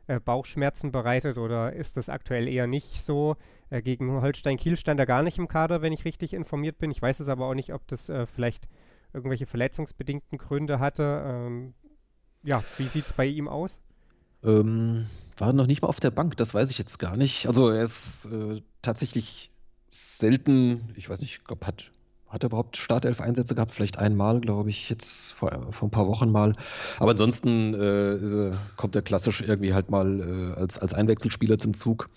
äh, 0.06 0.20
Bauchschmerzen 0.20 0.92
bereitet 0.92 1.38
oder 1.38 1.72
ist 1.72 1.96
das 1.96 2.08
aktuell 2.08 2.48
eher 2.48 2.66
nicht 2.66 3.02
so? 3.02 3.36
Äh, 3.70 3.82
gegen 3.82 4.20
Holstein 4.20 4.56
Kiel 4.56 4.76
stand 4.76 5.00
er 5.00 5.06
gar 5.06 5.22
nicht 5.22 5.38
im 5.38 5.48
Kader, 5.48 5.80
wenn 5.82 5.92
ich 5.92 6.04
richtig 6.04 6.34
informiert 6.34 6.78
bin. 6.78 6.90
Ich 6.90 7.00
weiß 7.00 7.20
es 7.20 7.28
aber 7.28 7.46
auch 7.46 7.54
nicht, 7.54 7.72
ob 7.72 7.86
das 7.88 8.08
äh, 8.08 8.26
vielleicht 8.26 8.68
irgendwelche 9.12 9.46
verletzungsbedingten 9.46 10.38
Gründe 10.38 10.78
hatte. 10.78 11.22
Ähm, 11.24 11.74
ja, 12.42 12.62
wie 12.78 12.88
sieht 12.88 13.06
es 13.06 13.12
bei 13.12 13.26
ihm 13.26 13.48
aus? 13.48 13.80
Ähm, 14.44 15.06
war 15.36 15.52
noch 15.52 15.66
nicht 15.66 15.82
mal 15.82 15.88
auf 15.88 16.00
der 16.00 16.10
Bank, 16.10 16.36
das 16.36 16.52
weiß 16.52 16.70
ich 16.70 16.78
jetzt 16.78 16.98
gar 16.98 17.16
nicht. 17.16 17.46
Also 17.46 17.70
er 17.70 17.82
ist 17.82 18.26
äh, 18.26 18.60
tatsächlich 18.82 19.50
selten, 19.88 20.92
ich 20.96 21.08
weiß 21.08 21.20
nicht, 21.20 21.38
ich 21.38 21.44
glaube, 21.44 21.66
hat 21.66 21.92
hat 22.32 22.42
er 22.42 22.46
überhaupt 22.46 22.78
Startelf-Einsätze 22.78 23.54
gehabt? 23.54 23.72
Vielleicht 23.72 23.98
einmal, 23.98 24.40
glaube 24.40 24.70
ich, 24.70 24.88
jetzt 24.88 25.32
vor, 25.32 25.68
vor 25.70 25.88
ein 25.88 25.90
paar 25.90 26.08
Wochen 26.08 26.30
mal. 26.30 26.54
Aber 26.98 27.10
ansonsten 27.10 27.74
äh, 27.74 28.52
kommt 28.76 28.96
er 28.96 29.02
klassisch 29.02 29.42
irgendwie 29.42 29.74
halt 29.74 29.90
mal 29.90 30.20
äh, 30.20 30.58
als, 30.58 30.78
als 30.78 30.94
Einwechselspieler 30.94 31.58
zum 31.58 31.74
Zug. 31.74 32.08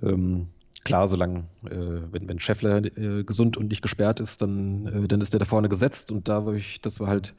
Ähm, 0.00 0.46
klar, 0.84 1.08
solange, 1.08 1.40
äh, 1.64 2.02
wenn, 2.12 2.28
wenn 2.28 2.38
Scheffler 2.38 2.84
äh, 2.84 3.24
gesund 3.24 3.56
und 3.56 3.68
nicht 3.68 3.82
gesperrt 3.82 4.20
ist, 4.20 4.42
dann, 4.42 4.86
äh, 4.86 5.08
dann 5.08 5.20
ist 5.20 5.32
der 5.32 5.40
da 5.40 5.44
vorne 5.44 5.68
gesetzt 5.68 6.12
und 6.12 6.28
da 6.28 6.52
ich, 6.52 6.80
das 6.80 7.00
war 7.00 7.08
halt 7.08 7.34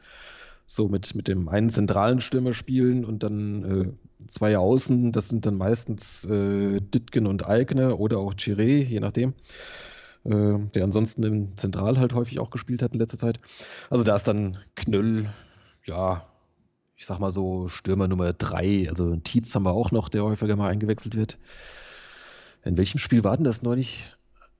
so 0.65 0.89
mit, 0.89 1.15
mit 1.15 1.29
dem 1.29 1.47
einen 1.47 1.69
zentralen 1.69 2.19
Stürmer 2.19 2.53
spielen 2.53 3.05
und 3.05 3.23
dann 3.23 3.63
äh, 3.63 4.27
zwei 4.27 4.57
Außen, 4.57 5.13
das 5.13 5.29
sind 5.29 5.45
dann 5.45 5.55
meistens 5.55 6.25
Ditgen 6.25 7.27
und 7.27 7.45
Eigner 7.45 7.99
oder 7.99 8.19
auch 8.19 8.33
Chiré, 8.33 8.81
je 8.81 9.01
nachdem 9.01 9.33
äh, 10.25 10.59
der 10.73 10.83
ansonsten 10.83 11.23
im 11.23 11.57
Zentral 11.57 11.97
halt 11.99 12.13
häufig 12.13 12.39
auch 12.39 12.49
gespielt 12.49 12.81
hat 12.81 12.93
in 12.93 12.99
letzter 12.99 13.17
Zeit. 13.17 13.39
Also 13.89 14.03
da 14.03 14.15
ist 14.15 14.27
dann 14.27 14.57
Knöll, 14.75 15.29
ja, 15.85 16.25
ich 16.95 17.05
sag 17.05 17.19
mal 17.19 17.31
so 17.31 17.67
Stürmer 17.67 18.07
Nummer 18.07 18.33
drei. 18.33 18.87
Also 18.89 19.15
Tietz 19.17 19.53
haben 19.55 19.63
wir 19.63 19.73
auch 19.73 19.91
noch, 19.91 20.09
der 20.09 20.23
häufiger 20.23 20.55
mal 20.55 20.69
eingewechselt 20.69 21.15
wird. 21.15 21.37
In 22.63 22.77
welchem 22.77 22.99
Spiel 22.99 23.23
war 23.23 23.35
denn 23.35 23.43
das 23.43 23.61
neulich? 23.61 24.05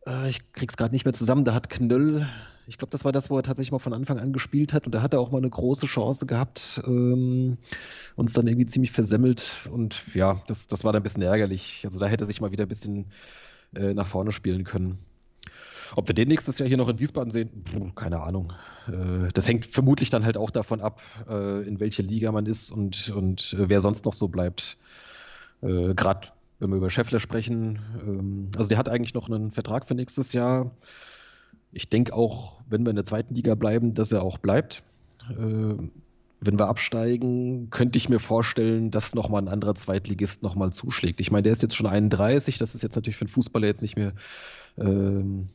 Äh, 0.06 0.30
ich 0.30 0.52
krieg's 0.52 0.78
gerade 0.78 0.94
nicht 0.94 1.06
mehr 1.06 1.14
zusammen. 1.14 1.46
Da 1.46 1.54
hat 1.54 1.70
Knöll, 1.70 2.28
ich 2.68 2.78
glaube, 2.78 2.92
das 2.92 3.06
war 3.06 3.12
das, 3.12 3.30
wo 3.30 3.38
er 3.38 3.44
tatsächlich 3.44 3.72
mal 3.72 3.80
von 3.80 3.94
Anfang 3.94 4.20
an 4.20 4.34
gespielt 4.34 4.74
hat 4.74 4.86
und 4.86 4.94
da 4.94 5.02
hat 5.02 5.14
er 5.14 5.20
auch 5.20 5.32
mal 5.32 5.38
eine 5.38 5.50
große 5.50 5.86
Chance 5.86 6.26
gehabt, 6.26 6.82
ähm, 6.86 7.58
uns 8.16 8.34
dann 8.34 8.48
irgendwie 8.48 8.68
ziemlich 8.68 8.92
versemmelt 8.92 9.70
und 9.72 10.02
ja, 10.14 10.42
das, 10.48 10.68
das 10.68 10.84
war 10.84 10.94
dann 10.94 11.02
ein 11.02 11.04
bisschen 11.04 11.22
ärgerlich. 11.22 11.84
Also 11.86 12.00
da 12.00 12.08
hätte 12.08 12.24
er 12.24 12.28
sich 12.28 12.42
mal 12.42 12.52
wieder 12.52 12.66
ein 12.66 12.70
bisschen 12.70 13.06
äh, 13.76 13.94
nach 13.94 14.08
vorne 14.08 14.32
spielen 14.32 14.64
können. 14.64 14.98
Ob 15.96 16.08
wir 16.08 16.16
den 16.16 16.28
nächstes 16.28 16.60
Jahr 16.60 16.68
hier 16.68 16.78
noch 16.78 16.90
in 16.90 17.00
Wiesbaden 17.00 17.32
sehen, 17.32 17.50
keine 17.96 18.22
Ahnung. 18.22 18.54
Äh, 18.88 19.32
das 19.34 19.48
hängt 19.48 19.66
vermutlich 19.66 20.10
dann 20.10 20.26
halt 20.26 20.38
auch 20.38 20.50
davon 20.50 20.82
ab, 20.82 21.02
äh, 21.30 21.68
in 21.68 21.80
welche 21.80 22.02
Liga 22.02 22.32
man 22.32 22.46
ist 22.46 22.72
und, 22.72 23.10
und 23.10 23.54
äh, 23.54 23.70
wer 23.70 23.80
sonst 23.80 24.06
noch 24.06 24.14
so 24.14 24.28
bleibt. 24.28 24.78
Gerade 25.62 26.28
wenn 26.60 26.72
wir 26.72 26.78
über 26.78 26.90
Scheffler 26.90 27.20
sprechen, 27.20 27.80
ähm, 28.06 28.50
also 28.58 28.68
der 28.68 28.78
hat 28.78 28.90
eigentlich 28.90 29.14
noch 29.14 29.30
einen 29.30 29.52
Vertrag 29.52 29.86
für 29.86 29.96
nächstes 29.96 30.34
Jahr. 30.34 30.72
Ich 31.72 31.90
denke 31.90 32.14
auch, 32.14 32.62
wenn 32.70 32.86
wir 32.86 32.90
in 32.90 32.96
der 32.96 33.06
zweiten 33.06 33.34
Liga 33.34 33.56
bleiben, 33.56 33.94
dass 33.94 34.12
er 34.12 34.24
auch 34.24 34.38
bleibt. 34.38 34.84
Äh, 35.30 35.76
wenn 36.46 36.60
wir 36.60 36.68
absteigen, 36.68 37.70
könnte 37.70 37.98
ich 37.98 38.10
mir 38.10 38.20
vorstellen, 38.20 38.92
dass 38.92 39.16
nochmal 39.16 39.42
ein 39.42 39.48
anderer 39.48 39.76
Zweitligist 39.76 40.44
nochmal 40.44 40.74
zuschlägt. 40.74 41.22
Ich 41.22 41.32
meine, 41.32 41.44
der 41.44 41.54
ist 41.54 41.64
jetzt 41.64 41.76
schon 41.76 41.88
31, 41.88 42.58
das 42.58 42.76
ist 42.76 42.82
jetzt 42.82 42.96
natürlich 42.96 43.16
für 43.16 43.26
einen 43.26 43.34
Fußballer 43.34 43.68
jetzt 43.68 43.82
nicht 43.82 43.96
mehr, 43.96 44.14
ähm, 44.78 45.48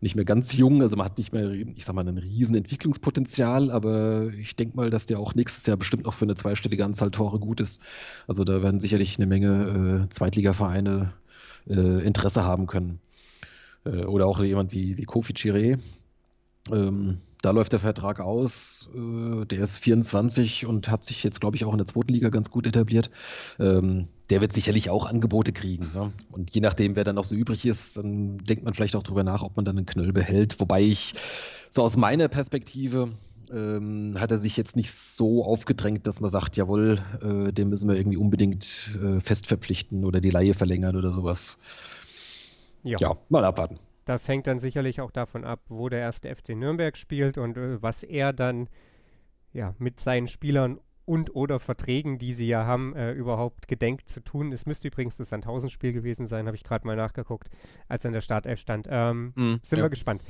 nicht 0.00 0.16
mehr 0.16 0.24
ganz 0.24 0.52
jung, 0.56 0.82
also 0.82 0.96
man 0.96 1.06
hat 1.06 1.18
nicht 1.18 1.32
mehr, 1.32 1.50
ich 1.52 1.84
sag 1.84 1.94
mal, 1.94 2.06
ein 2.06 2.18
riesen 2.18 2.56
Entwicklungspotenzial, 2.56 3.70
aber 3.70 4.28
ich 4.38 4.56
denke 4.56 4.76
mal, 4.76 4.90
dass 4.90 5.06
der 5.06 5.18
auch 5.18 5.34
nächstes 5.34 5.66
Jahr 5.66 5.76
bestimmt 5.76 6.04
noch 6.04 6.14
für 6.14 6.24
eine 6.24 6.34
zweistellige 6.34 6.84
Anzahl 6.84 7.10
Tore 7.10 7.38
gut 7.38 7.60
ist. 7.60 7.82
Also 8.26 8.44
da 8.44 8.62
werden 8.62 8.80
sicherlich 8.80 9.16
eine 9.16 9.26
Menge 9.26 10.06
äh, 10.06 10.08
Zweitligavereine 10.10 11.12
äh, 11.68 12.04
Interesse 12.06 12.44
haben 12.44 12.66
können. 12.66 13.00
Äh, 13.84 14.04
oder 14.04 14.26
auch 14.26 14.42
jemand 14.42 14.72
wie, 14.72 14.98
wie 14.98 15.04
Kofi 15.04 15.32
Chiré. 15.32 15.78
Ähm, 16.70 17.18
da 17.42 17.50
läuft 17.52 17.72
der 17.72 17.80
Vertrag 17.80 18.20
aus. 18.20 18.88
Äh, 18.94 19.46
der 19.46 19.60
ist 19.60 19.78
24 19.78 20.66
und 20.66 20.90
hat 20.90 21.04
sich 21.04 21.22
jetzt, 21.22 21.40
glaube 21.40 21.56
ich, 21.56 21.64
auch 21.64 21.72
in 21.72 21.78
der 21.78 21.86
zweiten 21.86 22.12
Liga 22.12 22.28
ganz 22.28 22.50
gut 22.50 22.66
etabliert. 22.66 23.10
Ähm, 23.58 24.08
der 24.30 24.40
wird 24.40 24.52
sicherlich 24.52 24.90
auch 24.90 25.06
Angebote 25.06 25.52
kriegen. 25.52 25.90
Ne? 25.94 26.12
Und 26.32 26.54
je 26.54 26.60
nachdem, 26.60 26.96
wer 26.96 27.04
dann 27.04 27.16
noch 27.16 27.24
so 27.24 27.34
übrig 27.34 27.64
ist, 27.64 27.96
dann 27.96 28.38
denkt 28.38 28.64
man 28.64 28.74
vielleicht 28.74 28.96
auch 28.96 29.02
darüber 29.02 29.24
nach, 29.24 29.42
ob 29.42 29.56
man 29.56 29.64
dann 29.64 29.76
einen 29.76 29.86
Knöll 29.86 30.12
behält. 30.12 30.58
Wobei 30.60 30.82
ich 30.82 31.14
so 31.70 31.82
aus 31.82 31.96
meiner 31.96 32.28
Perspektive 32.28 33.10
ähm, 33.52 34.16
hat 34.18 34.30
er 34.30 34.38
sich 34.38 34.56
jetzt 34.56 34.76
nicht 34.76 34.92
so 34.92 35.44
aufgedrängt, 35.44 36.06
dass 36.06 36.20
man 36.20 36.30
sagt, 36.30 36.56
jawohl, 36.56 36.98
äh, 37.22 37.52
den 37.52 37.68
müssen 37.68 37.88
wir 37.88 37.96
irgendwie 37.96 38.16
unbedingt 38.16 38.98
äh, 39.02 39.20
fest 39.20 39.46
verpflichten 39.46 40.04
oder 40.04 40.20
die 40.20 40.30
Laie 40.30 40.54
verlängern 40.54 40.96
oder 40.96 41.12
sowas. 41.12 41.58
Ja, 42.82 42.96
ja 43.00 43.16
mal 43.28 43.44
abwarten. 43.44 43.78
Das 44.04 44.28
hängt 44.28 44.46
dann 44.46 44.58
sicherlich 44.58 45.00
auch 45.00 45.10
davon 45.10 45.44
ab, 45.44 45.60
wo 45.68 45.88
der 45.88 46.00
erste 46.00 46.34
FC 46.34 46.50
Nürnberg 46.50 46.96
spielt 46.96 47.38
und 47.38 47.56
äh, 47.56 47.82
was 47.82 48.02
er 48.02 48.32
dann 48.32 48.68
ja, 49.52 49.74
mit 49.78 50.00
seinen 50.00 50.28
Spielern 50.28 50.80
und 51.06 51.34
oder 51.34 51.58
Verträgen, 51.60 52.18
die 52.18 52.34
sie 52.34 52.46
ja 52.46 52.66
haben, 52.66 52.94
äh, 52.94 53.12
überhaupt 53.12 53.68
gedenkt 53.68 54.08
zu 54.08 54.20
tun. 54.20 54.52
Es 54.52 54.66
müsste 54.66 54.88
übrigens 54.88 55.16
das 55.16 55.30
Sandhausen-Spiel 55.30 55.92
gewesen 55.92 56.26
sein, 56.26 56.46
habe 56.46 56.56
ich 56.56 56.64
gerade 56.64 56.86
mal 56.86 56.96
nachgeguckt, 56.96 57.48
als 57.88 58.04
er 58.04 58.08
in 58.08 58.14
der 58.14 58.20
Startelf 58.20 58.60
stand. 58.60 58.88
Ähm, 58.90 59.32
mm, 59.34 59.54
sind 59.62 59.78
ja. 59.78 59.84
wir 59.84 59.90
gespannt. 59.90 60.22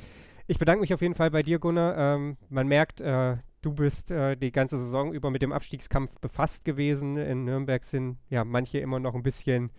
Ich 0.47 0.59
bedanke 0.59 0.79
mich 0.81 0.93
auf 0.93 1.01
jeden 1.01 1.15
Fall 1.15 1.31
bei 1.31 1.43
dir, 1.43 1.59
Gunnar. 1.59 1.97
Ähm, 1.97 2.37
man 2.49 2.67
merkt, 2.67 3.01
äh, 3.01 3.37
du 3.61 3.73
bist 3.73 4.11
äh, 4.11 4.37
die 4.37 4.51
ganze 4.51 4.77
Saison 4.77 5.13
über 5.13 5.29
mit 5.29 5.41
dem 5.41 5.51
Abstiegskampf 5.51 6.19
befasst 6.21 6.63
gewesen. 6.63 7.17
In 7.17 7.43
Nürnberg 7.43 7.83
sind 7.83 8.17
ja 8.29 8.45
manche 8.45 8.79
immer 8.79 8.99
noch 8.99 9.15
ein 9.15 9.23
bisschen 9.23 9.71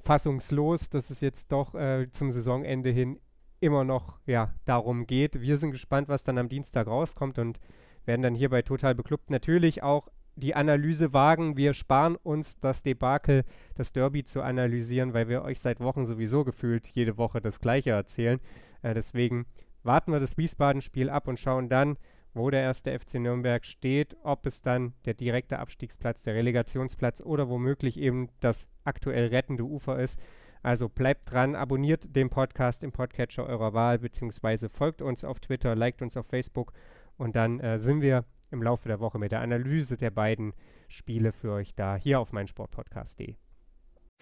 fassungslos, 0.00 0.88
dass 0.88 1.10
es 1.10 1.20
jetzt 1.20 1.52
doch 1.52 1.74
äh, 1.74 2.08
zum 2.12 2.30
Saisonende 2.30 2.90
hin 2.90 3.18
immer 3.60 3.84
noch 3.84 4.18
ja, 4.26 4.54
darum 4.64 5.06
geht. 5.06 5.40
Wir 5.40 5.58
sind 5.58 5.72
gespannt, 5.72 6.08
was 6.08 6.24
dann 6.24 6.38
am 6.38 6.48
Dienstag 6.48 6.86
rauskommt 6.86 7.38
und 7.38 7.58
werden 8.04 8.22
dann 8.22 8.34
hier 8.34 8.48
bei 8.48 8.62
Total 8.62 8.94
Beklubbt 8.94 9.30
natürlich 9.30 9.82
auch 9.82 10.08
die 10.36 10.54
Analyse 10.54 11.12
wagen. 11.12 11.56
Wir 11.56 11.74
sparen 11.74 12.16
uns 12.16 12.60
das 12.60 12.82
Debakel, 12.82 13.44
das 13.74 13.92
Derby 13.92 14.24
zu 14.24 14.42
analysieren, 14.42 15.14
weil 15.14 15.28
wir 15.28 15.42
euch 15.42 15.60
seit 15.60 15.80
Wochen 15.80 16.04
sowieso 16.04 16.44
gefühlt 16.44 16.86
jede 16.88 17.16
Woche 17.16 17.40
das 17.40 17.60
Gleiche 17.60 17.90
erzählen. 17.90 18.38
Äh, 18.82 18.94
deswegen 18.94 19.46
warten 19.82 20.12
wir 20.12 20.20
das 20.20 20.36
Wiesbaden-Spiel 20.36 21.10
ab 21.10 21.26
und 21.26 21.40
schauen 21.40 21.68
dann, 21.68 21.96
wo 22.34 22.50
der 22.50 22.60
erste 22.60 22.96
FC 22.96 23.14
Nürnberg 23.14 23.64
steht, 23.64 24.16
ob 24.22 24.44
es 24.44 24.60
dann 24.60 24.92
der 25.06 25.14
direkte 25.14 25.58
Abstiegsplatz, 25.58 26.22
der 26.22 26.34
Relegationsplatz 26.34 27.22
oder 27.22 27.48
womöglich 27.48 27.98
eben 27.98 28.28
das 28.40 28.68
aktuell 28.84 29.28
rettende 29.28 29.64
Ufer 29.64 29.98
ist. 29.98 30.20
Also 30.62 30.88
bleibt 30.88 31.30
dran, 31.30 31.54
abonniert 31.54 32.14
den 32.14 32.28
Podcast 32.28 32.84
im 32.84 32.92
Podcatcher 32.92 33.46
eurer 33.46 33.72
Wahl, 33.72 34.00
beziehungsweise 34.00 34.68
folgt 34.68 35.00
uns 35.00 35.24
auf 35.24 35.40
Twitter, 35.40 35.74
liked 35.74 36.02
uns 36.02 36.16
auf 36.16 36.26
Facebook 36.26 36.72
und 37.16 37.36
dann 37.36 37.60
äh, 37.60 37.78
sind 37.78 38.02
wir 38.02 38.24
im 38.50 38.62
Laufe 38.62 38.88
der 38.88 39.00
Woche 39.00 39.18
mit 39.18 39.32
der 39.32 39.40
Analyse 39.40 39.96
der 39.96 40.10
beiden 40.10 40.52
Spiele 40.88 41.32
für 41.32 41.52
euch 41.52 41.74
da, 41.74 41.96
hier 41.96 42.20
auf 42.20 42.32
meinsportpodcast.de. 42.32 43.34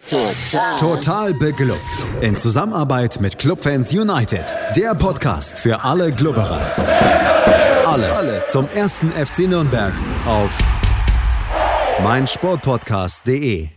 Total. 0.09 0.77
Total 0.79 1.33
beglückt. 1.33 1.79
In 2.21 2.37
Zusammenarbeit 2.37 3.21
mit 3.21 3.39
Clubfans 3.39 3.93
United. 3.93 4.45
Der 4.75 4.93
Podcast 4.93 5.57
für 5.57 5.83
alle 5.83 6.11
Glubberer. 6.11 6.59
Alles, 7.87 8.11
Alles 8.17 8.49
zum 8.49 8.67
ersten 8.67 9.11
FC 9.11 9.47
Nürnberg 9.47 9.93
auf 10.25 10.57
meinsportpodcast.de. 12.03 13.69